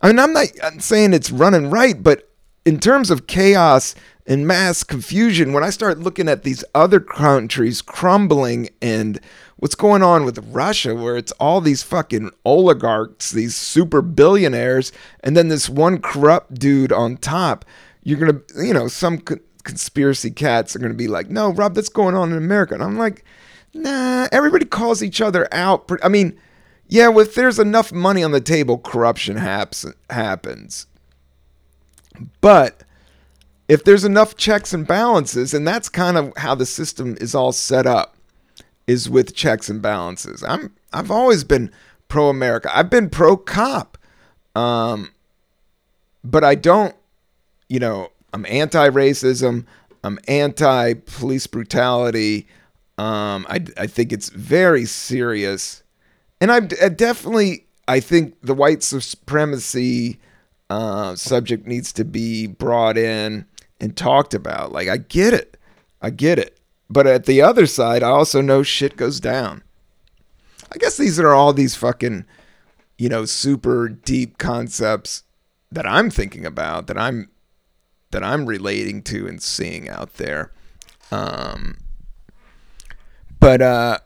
[0.00, 2.28] I mean, I'm not I'm saying it's running right, but
[2.66, 3.94] in terms of chaos
[4.26, 9.20] and mass confusion, when I start looking at these other countries crumbling and
[9.58, 15.36] what's going on with Russia, where it's all these fucking oligarchs, these super billionaires, and
[15.36, 17.64] then this one corrupt dude on top,
[18.02, 21.88] you're gonna, you know, some co- conspiracy cats are gonna be like, no, Rob, that's
[21.88, 22.74] going on in America.
[22.74, 23.24] And I'm like,
[23.74, 25.88] nah, everybody calls each other out.
[26.02, 26.36] I mean,
[26.88, 30.88] yeah, if there's enough money on the table, corruption haps, happens.
[32.40, 32.82] But
[33.68, 37.52] if there's enough checks and balances, and that's kind of how the system is all
[37.52, 38.16] set up,
[38.86, 40.44] is with checks and balances.
[40.44, 41.72] I'm I've always been
[42.08, 42.70] pro America.
[42.72, 43.98] I've been pro cop.
[44.54, 45.10] Um,
[46.24, 46.94] but I don't,
[47.68, 49.66] you know, I'm anti racism.
[50.02, 52.46] I'm anti police brutality.
[52.98, 55.82] Um, I, I think it's very serious.
[56.40, 60.18] And I, I definitely, I think the white supremacy
[60.70, 63.46] uh, subject needs to be brought in
[63.80, 64.72] and talked about.
[64.72, 65.56] Like, I get it.
[66.00, 66.58] I get it.
[66.88, 69.62] But at the other side, I also know shit goes down.
[70.72, 72.24] I guess these are all these fucking,
[72.98, 75.24] you know, super deep concepts
[75.70, 77.30] that I'm thinking about that I'm
[78.10, 80.52] that I'm relating to and seeing out there.
[81.10, 81.78] Um,
[83.40, 83.98] but uh,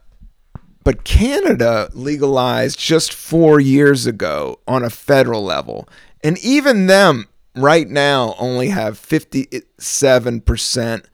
[0.83, 5.87] but Canada legalized just four years ago on a federal level,
[6.23, 11.05] and even them right now only have fifty seven percent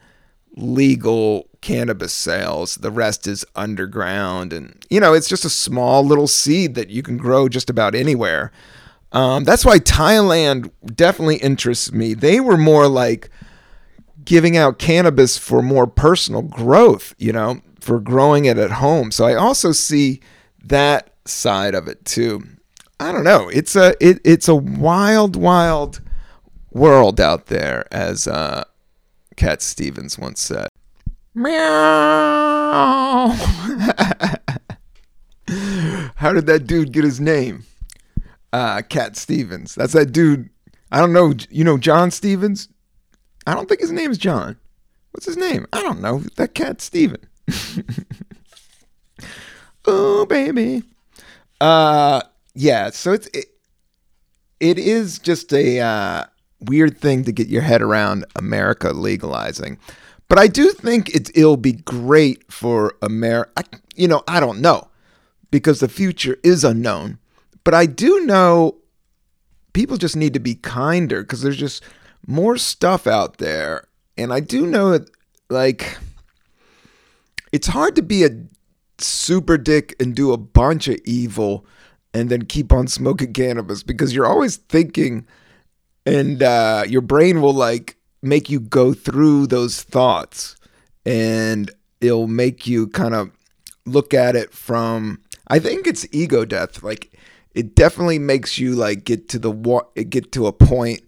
[0.56, 2.76] legal cannabis sales.
[2.76, 4.54] The rest is underground.
[4.54, 7.94] And, you know, it's just a small little seed that you can grow just about
[7.94, 8.52] anywhere.
[9.12, 12.14] Um, that's why Thailand definitely interests me.
[12.14, 13.30] They were more like
[14.24, 19.12] giving out cannabis for more personal growth, you know, for growing it at home.
[19.12, 20.22] So I also see
[20.64, 22.44] that side of it too.
[23.00, 23.50] I don't know.
[23.50, 26.02] It's a it, it's a wild, wild
[26.72, 28.64] world out there, as uh,
[29.36, 30.70] Cat Stevens once said.
[31.36, 33.30] Meow.
[36.16, 37.66] How did that dude get his name?
[38.52, 39.76] Uh, Cat Stevens.
[39.76, 40.50] That's that dude.
[40.92, 41.34] I don't know.
[41.50, 42.70] You know John Stevens?
[43.46, 44.58] I don't think his name is John.
[45.12, 45.68] What's his name?
[45.72, 46.20] I don't know.
[46.36, 47.22] That cat Steven.
[49.86, 50.84] oh baby.
[51.62, 52.22] Uh
[52.58, 53.46] yeah, so it's it,
[54.60, 56.26] it is just a uh,
[56.60, 59.78] weird thing to get your head around America legalizing.
[60.28, 63.64] But I do think it, it'll be great for America.
[63.96, 64.88] You know, I don't know
[65.52, 67.20] because the future is unknown.
[67.64, 68.78] But I do know
[69.74, 71.84] people just need to be kinder because there's just
[72.26, 73.88] more stuff out there.
[74.18, 75.12] And I do know that,
[75.52, 75.96] like,
[77.52, 78.32] it's hard to be a
[78.98, 81.68] super dick and do a bunch of evil
[82.18, 85.26] and then keep on smoking cannabis because you're always thinking
[86.06, 90.56] and uh, your brain will like make you go through those thoughts
[91.06, 91.70] and
[92.02, 93.30] it'll make you kind of
[93.86, 97.14] look at it from I think it's ego death like
[97.54, 101.02] it definitely makes you like get to the what get to a point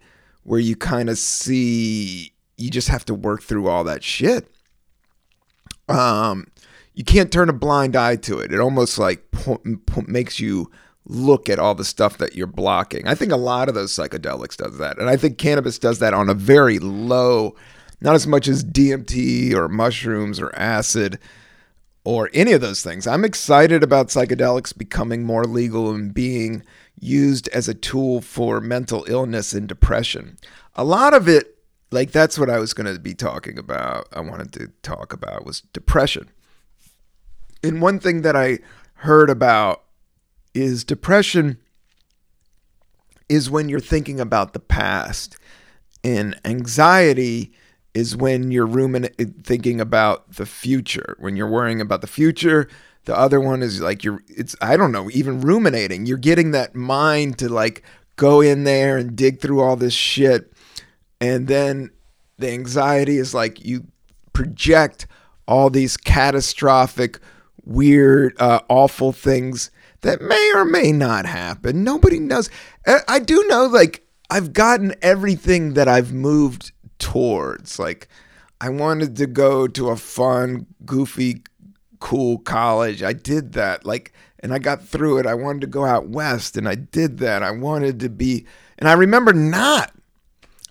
[0.43, 4.48] where you kind of see you just have to work through all that shit.
[5.88, 6.48] Um
[6.93, 8.52] you can't turn a blind eye to it.
[8.52, 10.69] It almost like po- po- makes you
[11.10, 13.08] look at all the stuff that you're blocking.
[13.08, 15.00] I think a lot of those psychedelics does that.
[15.00, 17.56] And I think cannabis does that on a very low,
[18.00, 21.19] not as much as DMT or mushrooms or acid
[22.04, 23.08] or any of those things.
[23.08, 26.63] I'm excited about psychedelics becoming more legal and being
[27.00, 30.38] used as a tool for mental illness and depression.
[30.76, 31.56] A lot of it
[31.91, 34.08] like that's what I was going to be talking about.
[34.13, 36.30] I wanted to talk about was depression.
[37.63, 38.60] And one thing that I
[38.93, 39.84] heard about
[40.54, 41.58] is depression
[43.28, 45.38] is when you're thinking about the past
[46.04, 47.52] and anxiety
[47.93, 51.16] is when you're ruminating thinking about the future.
[51.20, 52.68] When you're worrying about the future
[53.06, 56.06] the other one is like you're it's i don't know even ruminating.
[56.06, 57.84] You're getting that mind to like
[58.18, 60.54] go in there and dig through all this shit
[61.20, 61.89] and then
[62.38, 63.88] the anxiety is like you
[64.34, 65.08] project
[65.47, 67.20] all these catastrophic
[67.66, 69.72] weird uh, awful things
[70.02, 71.84] that may or may not happen.
[71.84, 72.50] Nobody knows.
[72.88, 77.80] Uh, I do know, like, I've gotten everything that I've moved towards.
[77.80, 78.08] Like,
[78.62, 81.43] I wanted to go to a fun, goofy,
[82.00, 83.04] cool college.
[83.04, 83.86] I did that.
[83.86, 85.26] Like, and I got through it.
[85.26, 87.43] I wanted to go out west, and I did that.
[87.43, 88.45] I wanted to be,
[88.78, 89.93] and I remember not.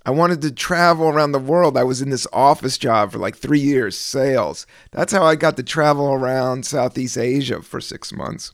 [0.05, 1.77] I wanted to travel around the world.
[1.77, 4.65] I was in this office job for like three years, sales.
[4.91, 8.53] That's how I got to travel around Southeast Asia for six months.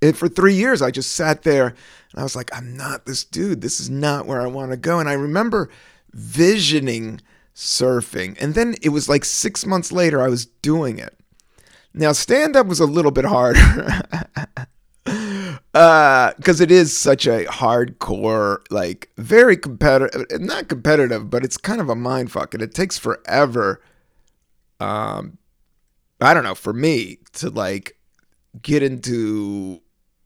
[0.00, 1.68] And for three years, I just sat there
[2.12, 3.60] and I was like, I'm not this dude.
[3.60, 5.00] This is not where I want to go.
[5.00, 5.68] And I remember
[6.12, 7.20] visioning
[7.54, 8.36] surfing.
[8.40, 11.18] And then it was like six months later, I was doing it.
[11.92, 13.58] Now, stand up was a little bit harder.
[15.04, 21.80] because uh, it is such a hardcore, like very competitive, not competitive, but it's kind
[21.80, 23.82] of a mind fuck, and it takes forever.
[24.78, 25.38] Um,
[26.20, 27.98] I don't know for me to like
[28.62, 29.80] get into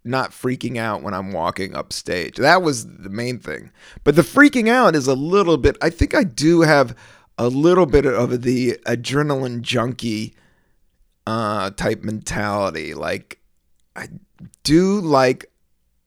[0.05, 2.37] not freaking out when I'm walking up stage.
[2.37, 3.71] That was the main thing.
[4.05, 5.77] But the freaking out is a little bit.
[5.81, 6.97] I think I do have
[7.39, 10.35] a little bit of the adrenaline junkie
[11.27, 12.95] uh, type mentality.
[12.95, 13.41] Like
[13.97, 14.09] I
[14.65, 15.47] do like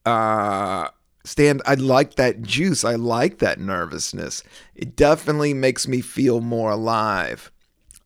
[0.05, 0.89] uh
[1.23, 2.83] stand I like that juice.
[2.83, 4.43] I like that nervousness.
[4.75, 7.51] It definitely makes me feel more alive.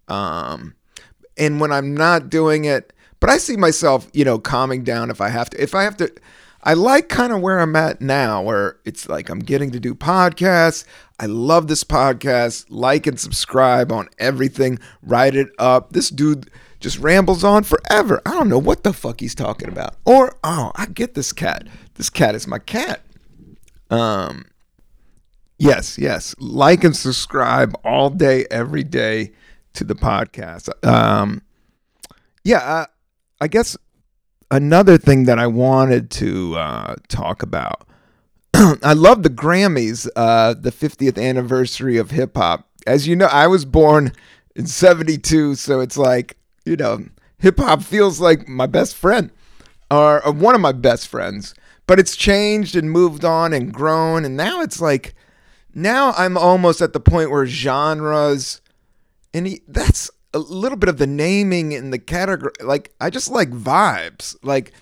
[0.08, 0.76] Um
[1.38, 5.22] and when I'm not doing it, but I see myself, you know, calming down if
[5.22, 5.62] I have to.
[5.62, 6.12] If I have to
[6.62, 9.96] I like kind of where I'm at now, where it's like I'm getting to do
[9.96, 10.84] podcasts.
[11.20, 12.66] I love this podcast.
[12.70, 14.80] Like and subscribe on everything.
[15.02, 15.94] Write it up.
[15.94, 16.50] This dude
[16.82, 18.22] just rambles on forever.
[18.26, 19.96] I don't know what the fuck he's talking about.
[20.06, 21.66] Or, oh, I get this cat.
[21.96, 23.02] This cat is my cat.
[23.90, 24.46] Um,
[25.58, 26.36] yes, yes.
[26.40, 29.32] Like and subscribe all day, every day
[29.74, 30.70] to the podcast.
[30.86, 31.42] Um,
[32.44, 32.86] yeah,
[33.42, 33.78] I guess
[34.52, 37.88] another thing that I wanted to uh, talk about.
[38.54, 42.68] I love the Grammys, uh, the 50th anniversary of hip hop.
[42.88, 44.14] As you know, I was born
[44.56, 46.38] in 72, so it's like
[46.70, 47.06] you know,
[47.40, 49.32] hip hop feels like my best friend
[49.90, 51.56] or, or, one of my best friends.
[51.88, 54.24] But it's changed and moved on and grown.
[54.24, 55.16] And now it's like,
[55.74, 58.62] now I'm almost at the point where genres,
[59.34, 62.52] and he, that's a little bit of the naming in the category.
[62.62, 64.36] Like, I just like vibes.
[64.44, 64.74] Like,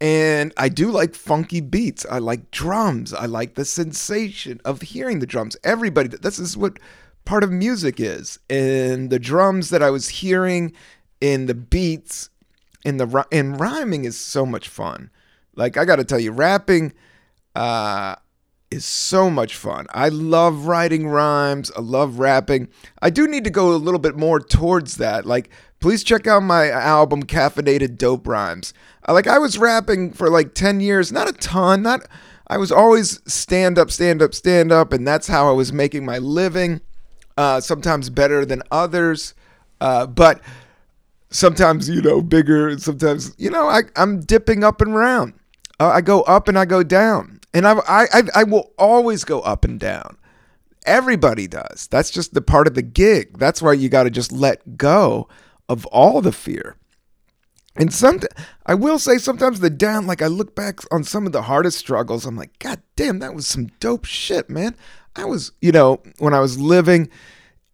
[0.00, 2.04] and I do like funky beats.
[2.10, 3.12] I like drums.
[3.12, 5.56] I like the sensation of hearing the drums.
[5.64, 6.78] Everybody, this is what
[7.24, 8.38] part of music is.
[8.50, 10.72] And the drums that I was hearing
[11.20, 12.30] in the beats
[12.84, 15.10] in the and rhyming is so much fun.
[15.56, 16.92] Like I got to tell you, rapping
[17.54, 18.16] uh,
[18.74, 19.86] is so much fun.
[19.94, 21.70] I love writing rhymes.
[21.76, 22.68] I love rapping.
[23.00, 25.24] I do need to go a little bit more towards that.
[25.24, 25.50] Like,
[25.80, 28.74] please check out my album, Caffeinated Dope Rhymes.
[29.08, 32.00] Uh, like, I was rapping for like 10 years, not a ton, not.
[32.48, 36.04] I was always stand up, stand up, stand up, and that's how I was making
[36.04, 36.80] my living.
[37.36, 39.34] Uh, sometimes better than others,
[39.80, 40.40] uh, but
[41.34, 45.34] sometimes you know bigger sometimes you know I, i'm dipping up and around
[45.80, 49.40] uh, i go up and i go down and I, I i will always go
[49.40, 50.18] up and down
[50.84, 54.32] everybody does that's just the part of the gig that's why you got to just
[54.32, 55.28] let go
[55.68, 56.76] of all the fear
[57.76, 58.20] and some
[58.66, 61.78] i will say sometimes the down like i look back on some of the hardest
[61.78, 64.76] struggles i'm like god damn that was some dope shit man
[65.16, 67.08] i was you know when i was living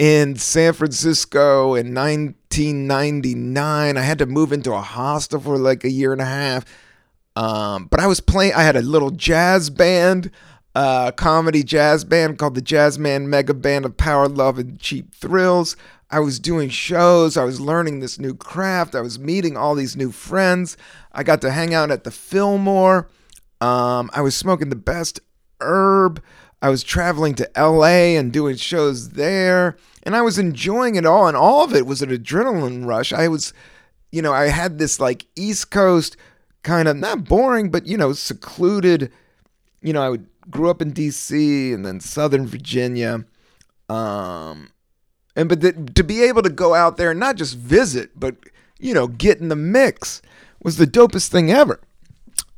[0.00, 3.96] in San Francisco in 1999.
[3.98, 6.64] I had to move into a hostel for like a year and a half.
[7.36, 10.30] Um, but I was playing, I had a little jazz band,
[10.74, 15.76] uh, comedy jazz band called the Jazzman Mega Band of Power, Love, and Cheap Thrills.
[16.10, 17.36] I was doing shows.
[17.36, 18.94] I was learning this new craft.
[18.94, 20.76] I was meeting all these new friends.
[21.12, 23.08] I got to hang out at the Fillmore.
[23.60, 25.20] Um, I was smoking the best
[25.60, 26.22] herb.
[26.62, 31.26] I was traveling to LA and doing shows there, and I was enjoying it all.
[31.26, 33.12] And all of it was an adrenaline rush.
[33.12, 33.54] I was,
[34.12, 36.16] you know, I had this like East Coast
[36.62, 39.12] kind of not boring, but you know, secluded.
[39.82, 41.72] You know, I would, grew up in D.C.
[41.72, 43.24] and then Southern Virginia,
[43.88, 44.70] um,
[45.36, 48.36] and but the, to be able to go out there and not just visit, but
[48.78, 50.22] you know, get in the mix
[50.62, 51.80] was the dopest thing ever.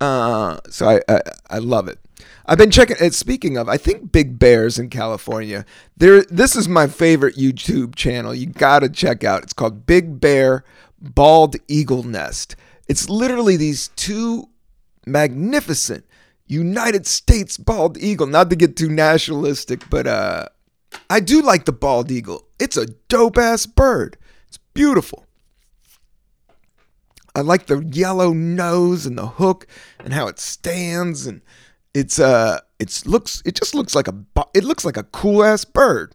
[0.00, 1.98] Uh, so I, I I love it.
[2.46, 2.96] I've been checking.
[3.12, 5.64] Speaking of, I think Big Bears in California.
[5.96, 8.34] There, this is my favorite YouTube channel.
[8.34, 9.44] You gotta check out.
[9.44, 10.64] It's called Big Bear
[11.00, 12.57] Bald Eagle Nest.
[12.93, 14.51] It's literally these two
[15.07, 16.05] magnificent
[16.47, 18.26] United States bald eagle.
[18.26, 20.49] Not to get too nationalistic, but uh,
[21.09, 22.47] I do like the bald eagle.
[22.59, 24.18] It's a dope ass bird.
[24.47, 25.24] It's beautiful.
[27.34, 29.66] I like the yellow nose and the hook
[30.05, 31.40] and how it stands and
[31.95, 34.14] it's uh it's looks it just looks like a
[34.53, 36.14] it looks like a cool ass bird.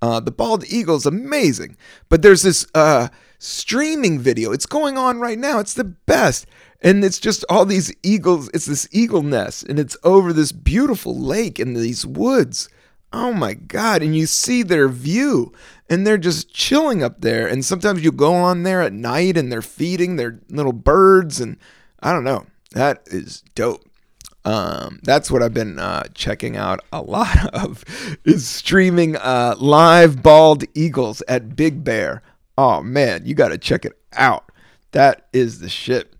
[0.00, 1.76] Uh, the bald eagle is amazing,
[2.08, 3.08] but there's this uh,
[3.44, 4.52] streaming video.
[4.52, 5.58] It's going on right now.
[5.58, 6.46] It's the best,
[6.80, 8.50] and it's just all these eagles.
[8.54, 12.68] It's this eagle nest, and it's over this beautiful lake in these woods.
[13.12, 14.02] Oh my god!
[14.02, 15.52] And you see their view,
[15.88, 17.46] and they're just chilling up there.
[17.46, 21.58] And sometimes you go on there at night, and they're feeding their little birds, and
[22.00, 22.46] I don't know.
[22.72, 23.84] That is dope.
[24.46, 27.84] Um, that's what I've been uh, checking out a lot of
[28.24, 32.22] is streaming uh, live bald eagles at Big Bear.
[32.56, 34.50] Oh man, you got to check it out.
[34.92, 36.14] That is the shit.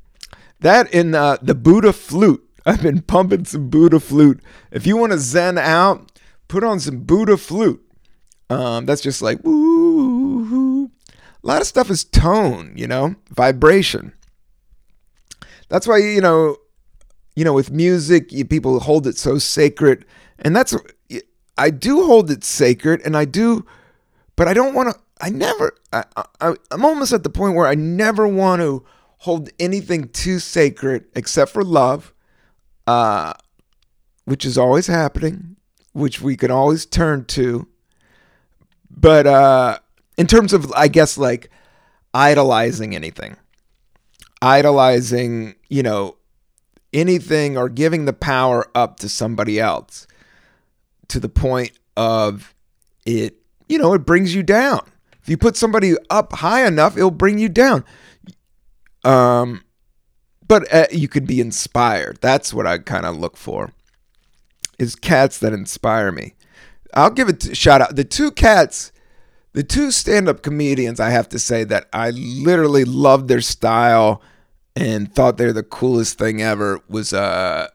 [0.61, 2.43] That in uh, the Buddha flute.
[2.67, 4.41] I've been pumping some Buddha flute.
[4.71, 6.19] If you want to zen out,
[6.49, 7.85] put on some Buddha flute.
[8.51, 10.91] Um, that's just like woo.
[11.45, 14.15] A lot of stuff is tone, you know, vibration.
[15.69, 16.57] That's why you know,
[17.37, 20.05] you know, with music, you, people hold it so sacred,
[20.39, 20.75] and that's
[21.57, 23.67] I do hold it sacred, and I do,
[24.37, 25.01] but I don't want to.
[25.21, 25.75] I never.
[25.93, 26.05] I,
[26.41, 28.85] I I'm almost at the point where I never want to
[29.19, 32.13] hold anything too sacred except for love,
[32.87, 33.33] uh,
[34.25, 35.57] which is always happening,
[35.93, 37.67] which we can always turn to.
[38.91, 39.79] But uh,
[40.17, 41.51] in terms of, I guess, like
[42.13, 43.37] idolizing anything,
[44.43, 46.17] idolizing, you know,
[46.93, 50.07] anything or giving the power up to somebody else
[51.09, 52.55] to the point of
[53.07, 53.37] it,
[53.69, 54.81] you know, it brings you down.
[55.25, 57.83] If you put somebody up high enough, it'll bring you down.
[59.05, 59.65] Um,
[60.47, 62.19] but uh, you could be inspired.
[62.21, 63.73] That's what I kind of look for.
[64.79, 66.35] Is cats that inspire me.
[66.93, 67.97] I'll give a shout out.
[67.97, 68.93] The two cats,
[69.55, 74.21] the two stand-up comedians, I have to say that I literally loved their style
[74.77, 77.69] and thought they're the coolest thing ever was uh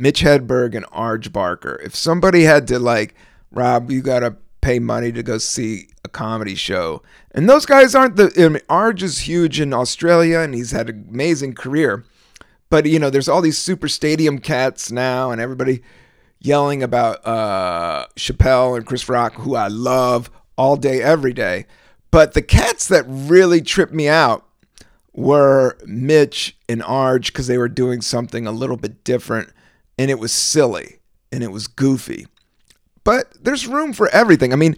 [0.00, 1.80] Mitch Hedberg and Arj Barker.
[1.84, 3.14] If somebody had to like,
[3.52, 4.36] Rob, you gotta
[4.66, 7.00] pay money to go see a comedy show.
[7.30, 8.32] And those guys aren't the.
[8.36, 12.04] I mean, Arj is huge in Australia and he's had an amazing career.
[12.68, 15.82] But, you know, there's all these super stadium cats now and everybody
[16.40, 21.66] yelling about uh, Chappelle and Chris Rock, who I love all day, every day.
[22.10, 24.48] But the cats that really tripped me out
[25.12, 29.50] were Mitch and Arj because they were doing something a little bit different
[29.96, 30.98] and it was silly
[31.30, 32.26] and it was goofy.
[33.06, 34.52] But there's room for everything.
[34.52, 34.76] I mean,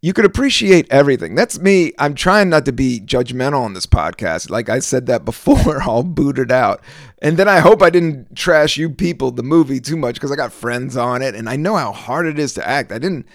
[0.00, 1.34] you could appreciate everything.
[1.34, 1.92] That's me.
[1.98, 4.48] I'm trying not to be judgmental on this podcast.
[4.48, 6.80] Like I said that before, all booted out.
[7.20, 10.36] And then I hope I didn't trash you people, the movie, too much because I
[10.36, 12.90] got friends on it and I know how hard it is to act.
[12.90, 13.26] I didn't,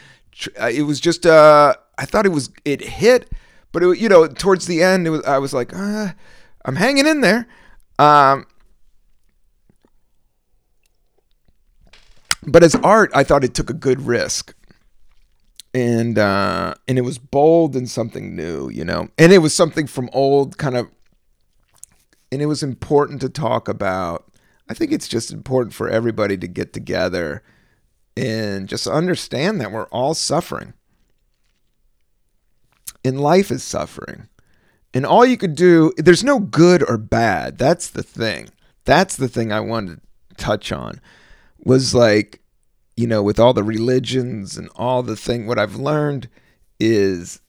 [0.60, 3.30] it was just, uh, I thought it was, it hit,
[3.72, 6.14] but it, you know, towards the end, it was, I was like, uh,
[6.66, 7.45] I'm hanging in there.
[7.99, 8.47] Um,
[12.44, 14.56] but as art, I thought it took a good risk
[15.74, 19.88] and uh, and it was bold and something new, you know, and it was something
[19.88, 20.88] from old kind of,
[22.32, 24.26] and it was important to talk about.
[24.70, 27.44] I think it's just important for everybody to get together
[28.16, 30.74] and just understand that we're all suffering,
[33.06, 34.28] and life is suffering,
[34.94, 37.58] and all you could do, there's no good or bad.
[37.58, 38.50] That's the thing.
[38.84, 41.00] That's the thing I wanted to touch on,
[41.64, 42.41] was like
[42.95, 46.30] you know, with all the religions and all the thing, what I've learned
[46.80, 47.41] is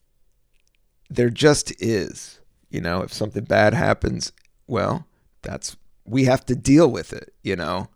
[1.09, 2.39] there just is.
[2.69, 4.31] You know, if something bad happens,
[4.67, 5.05] well,
[5.43, 7.89] that's we have to deal with it, you know.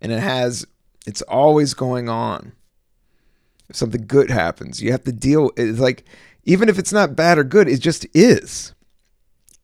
[0.00, 0.66] And it has
[1.06, 2.52] it's always going on.
[3.68, 6.04] If something good happens, you have to deal it's like
[6.44, 8.74] even if it's not bad or good, it just is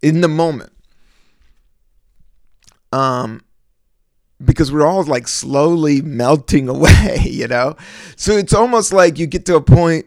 [0.02, 0.72] in the moment.
[2.92, 3.42] Um
[4.44, 7.76] because we're all like slowly melting away, you know?
[8.16, 10.06] So it's almost like you get to a point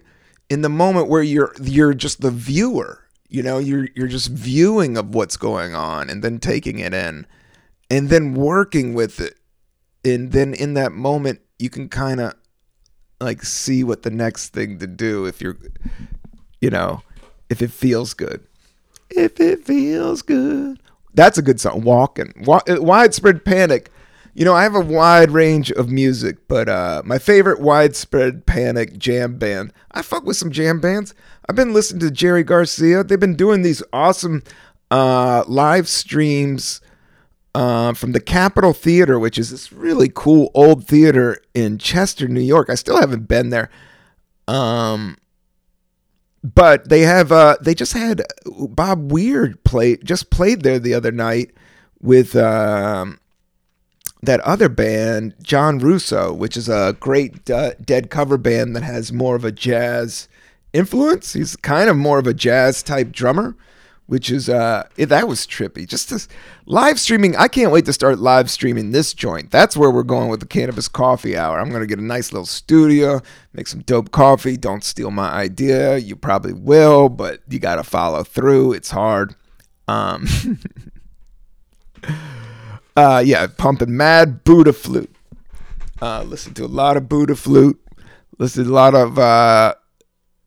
[0.49, 4.97] in the moment where you're you're just the viewer, you know, you're you're just viewing
[4.97, 7.25] of what's going on and then taking it in
[7.89, 9.36] and then working with it.
[10.05, 12.34] And then in that moment you can kind of
[13.19, 15.57] like see what the next thing to do if you're
[16.59, 17.01] you know,
[17.49, 18.45] if it feels good.
[19.09, 20.79] If it feels good.
[21.13, 21.81] That's a good song.
[21.81, 22.34] Walking.
[22.47, 23.91] Uh, widespread panic
[24.34, 28.97] you know, I have a wide range of music, but uh, my favorite widespread panic
[28.97, 29.71] jam band.
[29.91, 31.13] I fuck with some jam bands.
[31.47, 33.03] I've been listening to Jerry Garcia.
[33.03, 34.43] They've been doing these awesome
[34.89, 36.81] uh, live streams
[37.53, 42.41] uh, from the Capitol Theater, which is this really cool old theater in Chester, New
[42.41, 42.69] York.
[42.69, 43.69] I still haven't been there.
[44.47, 45.17] Um,
[46.43, 51.11] but they have uh, they just had Bob Weir play just played there the other
[51.11, 51.51] night
[52.01, 53.19] with um,
[54.24, 59.11] that other band, Joe Russo, which is a great uh, dead cover band that has
[59.11, 60.30] more of a jazz
[60.71, 61.34] influence.
[61.34, 63.55] He's kind of more of a jazz type drummer,
[64.07, 65.86] which is uh that was trippy.
[65.88, 66.30] Just this
[66.65, 67.36] live streaming.
[67.36, 69.51] I can't wait to start live streaming this joint.
[69.51, 71.59] That's where we're going with the cannabis coffee hour.
[71.59, 73.21] I'm gonna get a nice little studio,
[73.53, 74.55] make some dope coffee.
[74.55, 75.97] Don't steal my idea.
[75.97, 78.71] You probably will, but you gotta follow through.
[78.74, 79.36] It's hard.
[79.88, 80.28] Um
[82.95, 85.13] Uh, yeah, pumping mad Buddha flute.
[86.01, 87.79] Uh, listen to a lot of Buddha flute.
[88.37, 89.75] Listen to a lot of uh,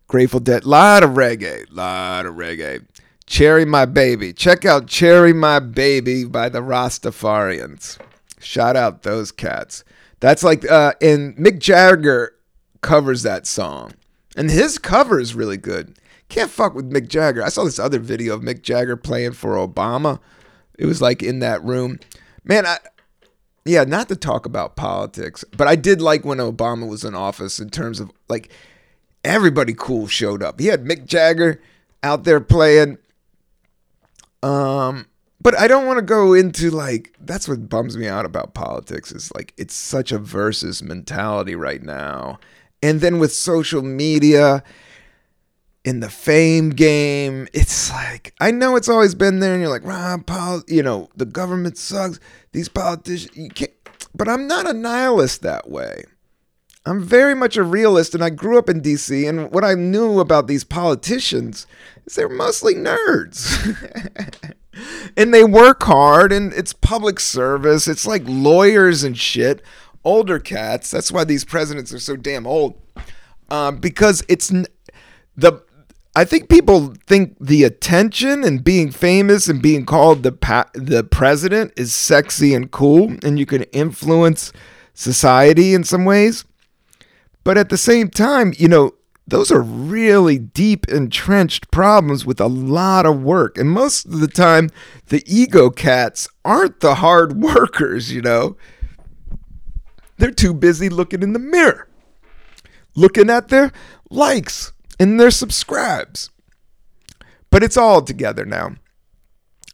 [0.07, 0.65] Grateful Dead.
[0.65, 1.65] Lot of reggae.
[1.71, 2.85] Lot of reggae.
[3.27, 4.33] Cherry My Baby.
[4.33, 7.99] Check out Cherry My Baby by the Rastafarians.
[8.39, 9.83] Shout out those cats.
[10.21, 12.35] That's like, uh, and Mick Jagger
[12.83, 13.93] covers that song.
[14.37, 15.99] And his cover is really good.
[16.29, 17.43] Can't fuck with Mick Jagger.
[17.43, 20.21] I saw this other video of Mick Jagger playing for Obama.
[20.79, 21.99] It was like in that room.
[22.47, 22.79] Man, I,
[23.65, 27.59] yeah, not to talk about politics, but I did like when Obama was in office
[27.59, 28.51] in terms of like
[29.25, 30.61] everybody cool showed up.
[30.61, 31.61] He had Mick Jagger
[32.05, 32.99] out there playing.
[34.43, 35.07] Um,
[35.43, 39.11] but I don't want to go into like that's what bums me out about politics
[39.11, 42.39] is like it's such a versus mentality right now.
[42.83, 44.63] And then with social media
[45.87, 49.85] in the fame game, it's like I know it's always been there and you're like,
[49.85, 52.19] "Rob, pol- you know, the government sucks.
[52.53, 53.71] These politicians, you can't."
[54.13, 56.05] But I'm not a nihilist that way.
[56.85, 59.29] I'm very much a realist, and I grew up in DC.
[59.29, 61.67] And what I knew about these politicians
[62.05, 64.55] is they're mostly nerds.
[65.17, 67.87] and they work hard, and it's public service.
[67.87, 69.63] It's like lawyers and shit,
[70.05, 70.91] older cats.
[70.91, 72.81] That's why these presidents are so damn old.
[73.51, 74.53] Um, because it's
[75.37, 75.66] the.
[76.17, 81.05] I think people think the attention and being famous and being called the pa- the
[81.05, 84.51] president is sexy and cool, and you can influence
[84.95, 86.47] society in some ways.
[87.45, 88.95] But at the same time, you know,
[89.27, 93.59] those are really deep, entrenched problems with a lot of work.
[93.59, 94.71] And most of the time,
[95.09, 98.57] the ego cats aren't the hard workers, you know.
[100.17, 101.91] They're too busy looking in the mirror,
[102.95, 103.71] looking at their
[104.09, 106.31] likes and their subscribes.
[107.51, 108.77] But it's all together now.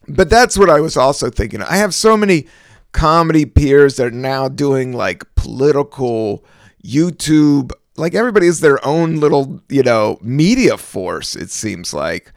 [0.08, 1.62] But that's what I was also thinking.
[1.62, 2.46] I have so many
[2.92, 6.44] comedy peers that are now doing like political
[6.84, 12.32] YouTube, like everybody is their own little, you know, media force, it seems like.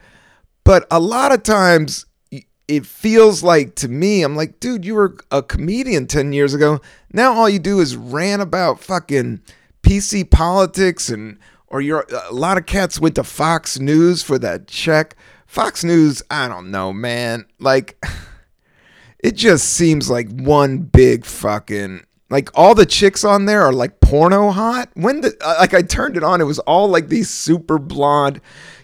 [0.64, 2.06] But a lot of times
[2.68, 6.80] it feels like to me, I'm like, dude, you were a comedian 10 years ago.
[7.12, 9.42] Now all you do is rant about fucking
[9.82, 11.38] PC politics and
[11.68, 15.16] or you're a lot of cats went to Fox News for that check.
[15.46, 17.46] Fox News, I don't know, man.
[17.58, 18.02] Like
[19.18, 24.00] it just seems like one big fucking like all the chicks on there are like
[24.00, 24.90] porno hot.
[24.94, 28.40] When the uh, like I turned it on, it was all like these super blonde.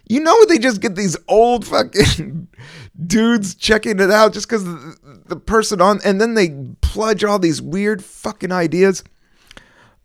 [0.08, 2.48] You know they just get these old fucking
[3.06, 6.50] dudes checking it out just because the, person on, and then they
[6.82, 9.02] plunge all these weird fucking ideas.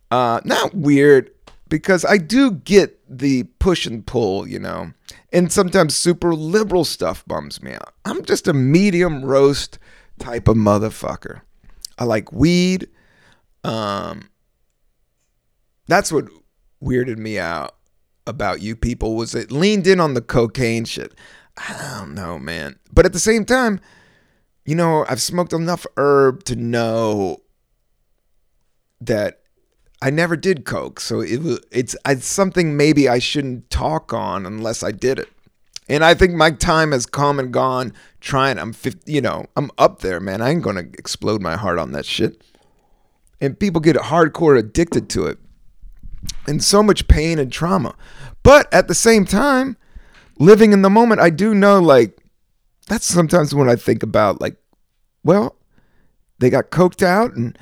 [0.09, 1.31] Uh, not weird
[1.69, 4.93] because I do get the push and pull, you know,
[5.31, 7.93] and sometimes super liberal stuff bums me out.
[8.05, 9.79] I'm just a medium roast
[10.19, 11.41] type of motherfucker.
[11.97, 12.87] I like weed.
[13.63, 14.29] Um,
[15.87, 16.25] that's what
[16.83, 17.75] weirded me out
[18.25, 21.13] about you people was it leaned in on the cocaine shit.
[21.57, 22.77] I don't know, man.
[22.93, 23.79] But at the same time,
[24.65, 27.41] you know, I've smoked enough herb to know
[29.01, 29.41] that
[30.01, 30.99] I never did coke.
[30.99, 31.41] So it
[31.71, 35.29] it's it's something maybe I shouldn't talk on unless I did it.
[35.89, 38.59] And I think my time has come and gone trying.
[38.59, 40.41] I'm 50, you know, I'm up there, man.
[40.41, 42.43] I ain't to explode my heart on that shit
[43.39, 45.37] and people get hardcore addicted to it
[46.47, 47.95] and so much pain and trauma.
[48.43, 49.77] But at the same time,
[50.39, 52.17] living in the moment, I do know like
[52.87, 54.57] that's sometimes when I think about like,
[55.23, 55.55] well,
[56.39, 57.57] they got coked out and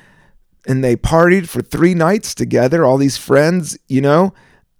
[0.66, 4.34] and they partied for three nights together, all these friends, you know,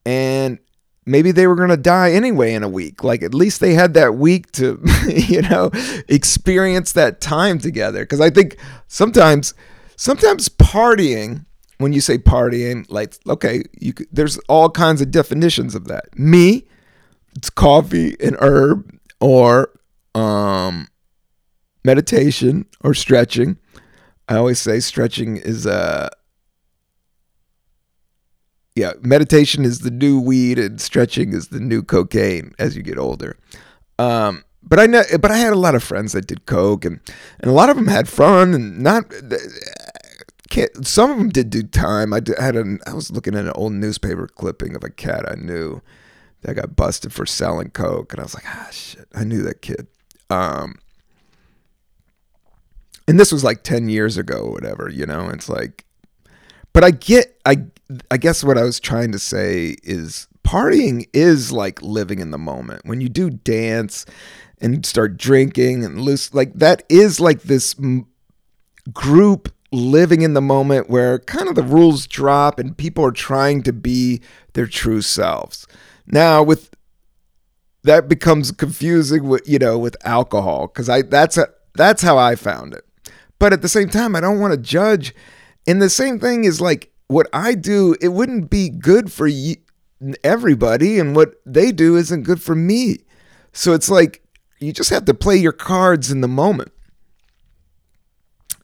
[0.04, 0.58] and
[1.06, 3.04] maybe they were going to die anyway in a week.
[3.04, 5.70] Like at least they had that week to, you know,
[6.08, 8.00] experience that time together.
[8.00, 8.56] Because I think
[8.88, 9.54] sometimes
[9.96, 11.46] sometimes partying
[11.78, 16.66] when you say partying like okay you there's all kinds of definitions of that me
[17.34, 19.70] it's coffee and herb or
[20.14, 20.88] um
[21.84, 23.56] meditation or stretching
[24.28, 26.08] i always say stretching is uh
[28.74, 32.98] yeah meditation is the new weed and stretching is the new cocaine as you get
[32.98, 33.36] older
[33.98, 37.00] um but I know, but I had a lot of friends that did coke, and
[37.40, 39.04] and a lot of them had fun, and not.
[40.82, 42.12] some of them did do time.
[42.12, 42.80] I did, had an.
[42.86, 45.82] I was looking at an old newspaper clipping of a cat I knew
[46.42, 49.62] that got busted for selling coke, and I was like, ah, shit, I knew that
[49.62, 49.86] kid.
[50.30, 50.80] Um,
[53.08, 54.88] and this was like ten years ago, or whatever.
[54.88, 55.84] You know, it's like,
[56.72, 57.64] but I get, I,
[58.10, 62.38] I guess what I was trying to say is partying is like living in the
[62.38, 64.06] moment when you do dance
[64.60, 68.06] and start drinking and loose like that is like this m-
[68.92, 73.62] group living in the moment where kind of the rules drop and people are trying
[73.62, 74.20] to be
[74.52, 75.66] their true selves.
[76.06, 76.70] Now with
[77.82, 82.36] that becomes confusing with you know with alcohol cuz I that's a that's how I
[82.36, 82.84] found it.
[83.38, 85.14] But at the same time, I don't want to judge.
[85.66, 89.56] And the same thing is like what I do, it wouldn't be good for you,
[90.24, 92.98] everybody, and what they do isn't good for me.
[93.52, 94.22] So it's like
[94.58, 96.72] you just have to play your cards in the moment.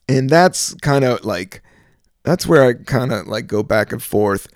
[0.09, 1.63] And that's kind of like
[2.25, 4.49] that's where I kind of like go back and forth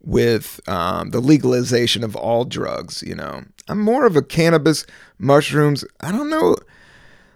[0.00, 3.02] with um, the legalization of all drugs.
[3.06, 4.86] You know, I'm more of a cannabis,
[5.18, 5.84] mushrooms.
[6.00, 6.56] I don't know.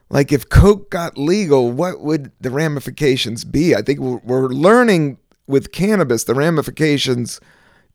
[0.09, 3.75] Like if coke got legal, what would the ramifications be?
[3.75, 7.41] I think we're, learning with cannabis the ramifications.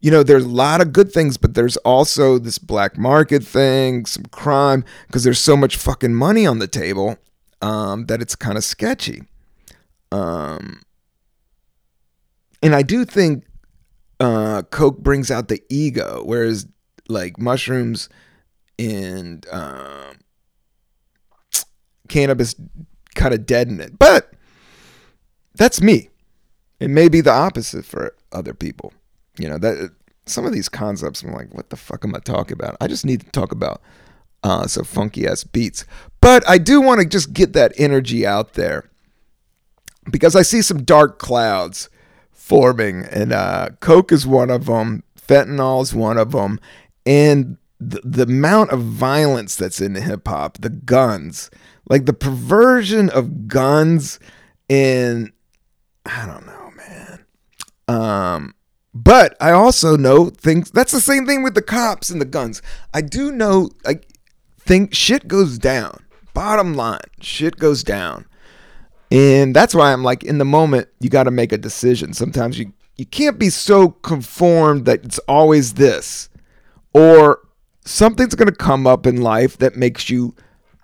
[0.01, 4.05] You know, there's a lot of good things, but there's also this black market thing,
[4.05, 7.17] some crime, because there's so much fucking money on the table
[7.61, 9.23] um, that it's kind of sketchy.
[10.11, 10.81] Um,
[12.61, 13.45] and I do think
[14.19, 16.67] uh, Coke brings out the ego, whereas
[17.07, 18.09] like mushrooms
[18.77, 20.17] and um,
[22.11, 22.55] cannabis
[23.15, 23.97] kind of deaden it.
[23.97, 24.31] But
[25.55, 26.09] that's me.
[26.79, 28.93] It may be the opposite for other people.
[29.37, 29.91] You know that
[30.25, 32.77] some of these concepts, I'm like, what the fuck am I talking about?
[32.79, 33.81] I just need to talk about
[34.43, 35.85] uh, some funky ass beats.
[36.21, 38.89] But I do want to just get that energy out there
[40.09, 41.89] because I see some dark clouds
[42.31, 45.03] forming, and uh, coke is one of them.
[45.17, 46.59] Fentanyl is one of them,
[47.05, 51.49] and the, the amount of violence that's in hip hop, the guns,
[51.91, 54.17] like the perversion of guns,
[54.69, 55.33] and
[56.05, 57.25] I don't know, man.
[57.89, 58.55] Um,
[58.93, 60.71] but I also know things.
[60.71, 62.61] That's the same thing with the cops and the guns.
[62.93, 64.07] I do know, like,
[64.57, 66.05] think shit goes down.
[66.33, 68.25] Bottom line, shit goes down.
[69.11, 72.13] And that's why I'm like, in the moment, you got to make a decision.
[72.13, 76.29] Sometimes you, you can't be so conformed that it's always this,
[76.93, 77.41] or
[77.83, 80.33] something's going to come up in life that makes you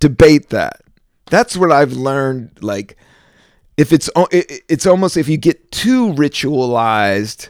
[0.02, 0.82] debate that.
[1.30, 2.60] That's what I've learned.
[2.62, 2.98] Like,
[3.78, 7.50] if it's it's almost if you get too ritualized,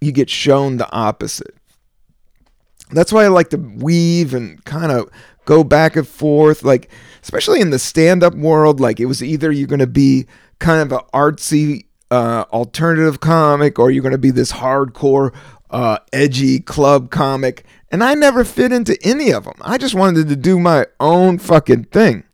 [0.00, 1.54] you get shown the opposite.
[2.90, 5.10] That's why I like to weave and kind of
[5.44, 6.62] go back and forth.
[6.62, 6.90] Like
[7.24, 10.26] especially in the stand-up world like it was either you're going to be
[10.58, 15.34] kind of an artsy uh, alternative comic or you're going to be this hardcore
[15.70, 17.64] uh, edgy club comic
[17.94, 21.38] and i never fit into any of them i just wanted to do my own
[21.38, 22.24] fucking thing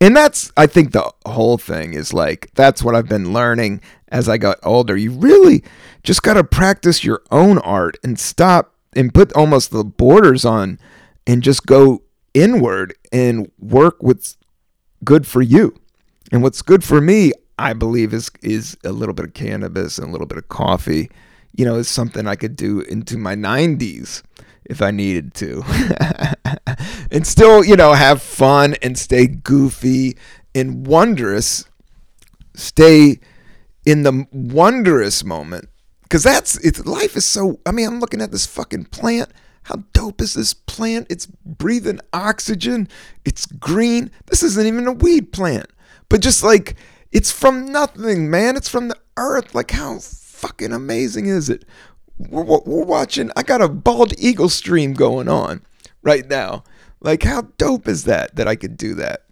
[0.00, 4.28] and that's i think the whole thing is like that's what i've been learning as
[4.28, 5.64] i got older you really
[6.02, 10.78] just got to practice your own art and stop and put almost the borders on
[11.26, 12.02] and just go
[12.34, 14.36] inward and work what's
[15.04, 15.74] good for you.
[16.32, 20.08] And what's good for me, I believe, is is a little bit of cannabis and
[20.08, 21.10] a little bit of coffee.
[21.56, 24.22] You know, is something I could do into my 90s
[24.68, 25.64] if I needed to.
[27.10, 30.16] and still, you know, have fun and stay goofy
[30.54, 31.64] and wondrous.
[32.54, 33.20] Stay
[33.84, 35.68] in the wondrous moment.
[36.10, 39.30] Cause that's it's life is so I mean, I'm looking at this fucking plant
[39.68, 41.08] how dope is this plant?
[41.10, 42.88] It's breathing oxygen.
[43.26, 44.10] It's green.
[44.24, 45.66] This isn't even a weed plant.
[46.08, 46.74] But just like,
[47.12, 48.56] it's from nothing, man.
[48.56, 49.54] It's from the earth.
[49.54, 51.66] Like, how fucking amazing is it?
[52.18, 55.62] We're, we're watching, I got a bald eagle stream going on
[56.02, 56.64] right now.
[57.00, 59.24] Like, how dope is that that I could do that?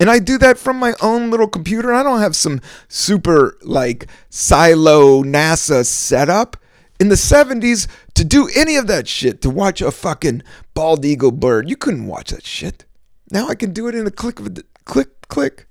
[0.00, 1.94] And I do that from my own little computer.
[1.94, 6.56] I don't have some super like silo NASA setup
[6.98, 10.42] in the 70s to do any of that shit, to watch a fucking
[10.74, 11.68] bald eagle bird.
[11.68, 12.84] You couldn't watch that shit.
[13.30, 14.50] Now I can do it in a click of a
[14.84, 15.66] click, click.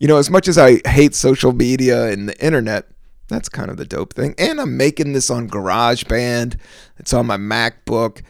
[0.00, 2.86] You know, as much as I hate social media and the internet,
[3.28, 4.34] that's kind of the dope thing.
[4.38, 6.58] And I'm making this on GarageBand.
[6.98, 8.22] It's on my MacBook.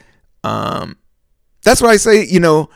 [0.44, 0.96] Um,
[1.62, 2.68] that's why I say, you know,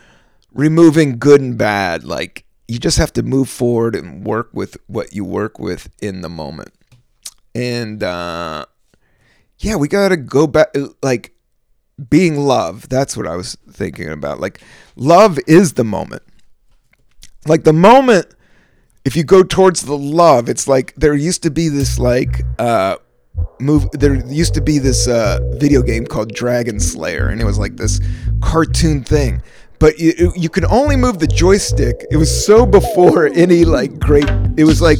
[0.52, 2.04] removing good and bad.
[2.04, 6.22] Like, you just have to move forward and work with what you work with in
[6.22, 6.72] the moment.
[7.54, 8.66] And uh,
[9.58, 11.34] yeah, we got to go back, like
[12.08, 12.88] being love.
[12.88, 14.40] That's what I was thinking about.
[14.40, 14.60] Like,
[14.96, 16.22] love is the moment.
[17.46, 18.34] Like, the moment,
[19.04, 22.96] if you go towards the love, it's like there used to be this, like, uh,
[23.60, 27.58] move there used to be this uh, video game called Dragon's Lair and it was
[27.58, 27.98] like this
[28.42, 29.40] cartoon thing
[29.78, 34.28] but you you could only move the joystick it was so before any like great
[34.58, 34.98] it was like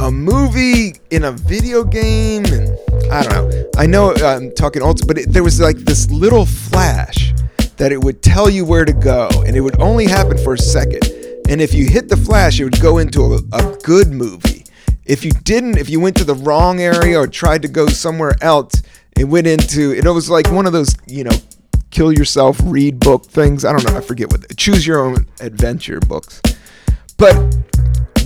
[0.00, 2.78] a movie in a video game and
[3.10, 3.70] I don't know.
[3.76, 7.32] I know I'm talking old, but it, there was like this little flash
[7.78, 10.58] that it would tell you where to go, and it would only happen for a
[10.58, 11.04] second.
[11.48, 14.64] And if you hit the flash, it would go into a, a good movie.
[15.06, 18.36] If you didn't, if you went to the wrong area or tried to go somewhere
[18.42, 18.82] else,
[19.18, 21.32] it went into it was like one of those, you know,
[21.90, 23.64] kill yourself read book things.
[23.64, 26.42] I don't know, I forget what choose your own adventure books.
[27.16, 27.34] but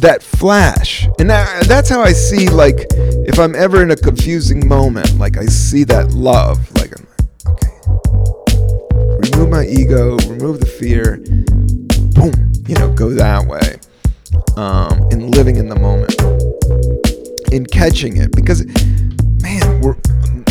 [0.00, 4.66] that flash, and that, that's how I see like if I'm ever in a confusing
[4.66, 7.06] moment, like I see that love, like I'm
[7.46, 11.22] okay, remove my ego, remove the fear,
[12.14, 13.78] boom, you know, go that way,
[14.56, 16.14] um, and living in the moment,
[17.52, 18.64] in catching it, because
[19.42, 19.96] man, we're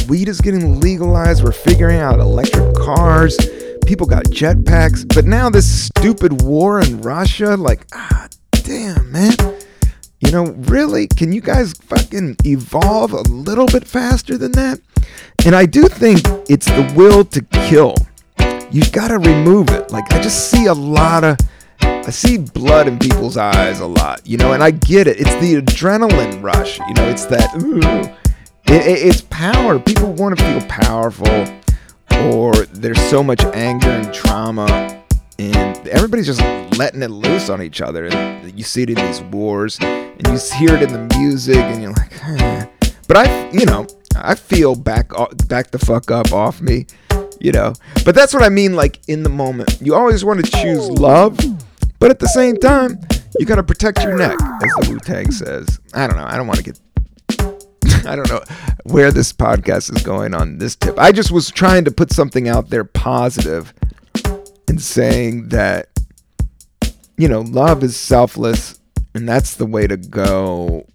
[0.08, 3.38] weed is getting legalized, we're figuring out electric cars
[3.92, 9.36] people got jetpacks, but now this stupid war in Russia, like, ah, damn, man.
[10.22, 11.08] You know, really?
[11.08, 14.80] Can you guys fucking evolve a little bit faster than that?
[15.46, 17.96] And I do think it's the will to kill.
[18.72, 19.92] You gotta remove it.
[19.92, 21.38] Like, I just see a lot of.
[21.82, 25.20] I see blood in people's eyes a lot, you know, and I get it.
[25.20, 27.80] It's the adrenaline rush, you know, it's that, ooh,
[28.66, 29.78] it, it, it's power.
[29.78, 31.28] People want to feel powerful
[32.30, 35.04] or there's so much anger and trauma
[35.40, 36.42] and everybody's just
[36.78, 40.38] letting it loose on each other and you see it in these wars and you
[40.58, 42.70] hear it in the music and you're like
[43.08, 45.10] but i you know i feel back
[45.48, 46.86] back the fuck up off me
[47.42, 47.74] you know
[48.06, 51.38] but that's what i mean like in the moment you always want to choose love
[52.00, 53.00] but at the same time
[53.40, 56.58] you gotta protect your neck as the wu-tang says i don't know i don't want
[56.58, 56.80] to get
[58.06, 58.42] I don't know
[58.84, 60.98] where this podcast is going on this tip.
[60.98, 63.74] I just was trying to put something out there positive
[64.68, 65.88] and saying that,
[67.18, 68.80] you know, love is selfless
[69.14, 70.86] and that's the way to go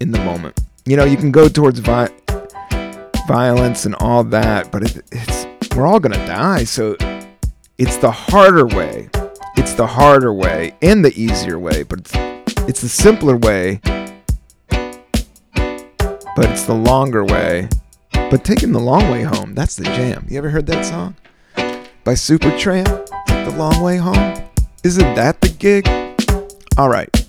[0.00, 0.58] in the moment.
[0.86, 2.10] You know, you can go towards vi-
[3.26, 6.64] violence and all that, but it, it's we're all gonna die.
[6.64, 6.96] So
[7.78, 9.08] it's the harder way.
[9.56, 12.12] It's the harder way and the easier way, but it's,
[12.68, 13.80] it's the simpler way
[16.36, 17.68] but it's the longer way.
[18.12, 20.26] But taking the long way home, that's the jam.
[20.28, 21.16] You ever heard that song?
[22.04, 23.06] By Supertramp?
[23.26, 24.44] The Long Way Home?
[24.84, 25.88] Isn't that the gig?
[26.76, 27.26] All right,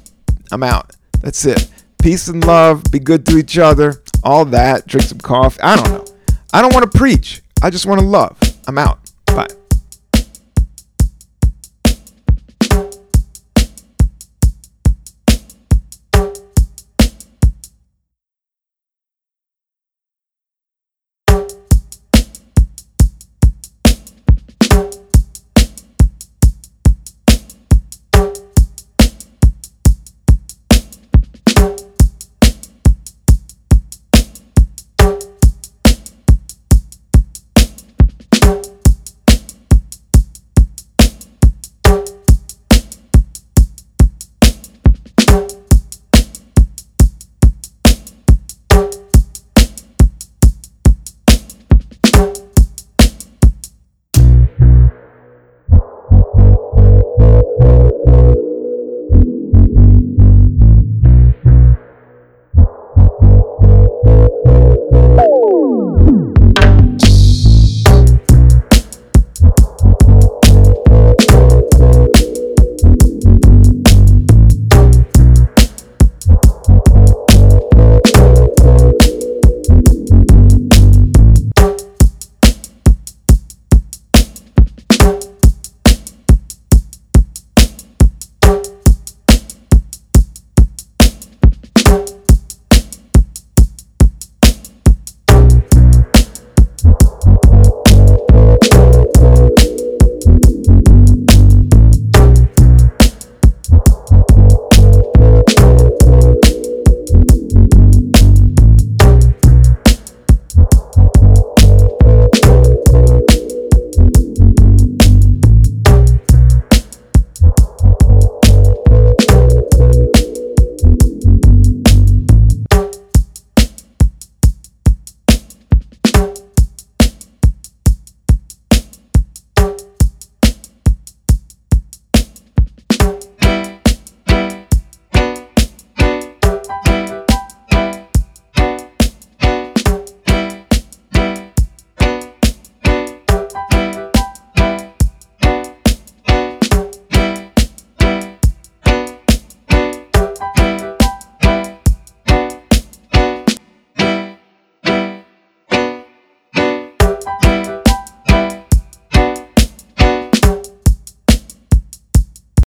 [0.52, 0.96] I'm out.
[1.22, 1.70] That's it.
[2.02, 5.60] Peace and love, be good to each other, all that, drink some coffee.
[5.62, 6.06] I don't know.
[6.54, 7.42] I don't want to preach.
[7.62, 8.38] I just want to love.
[8.68, 9.00] I'm out.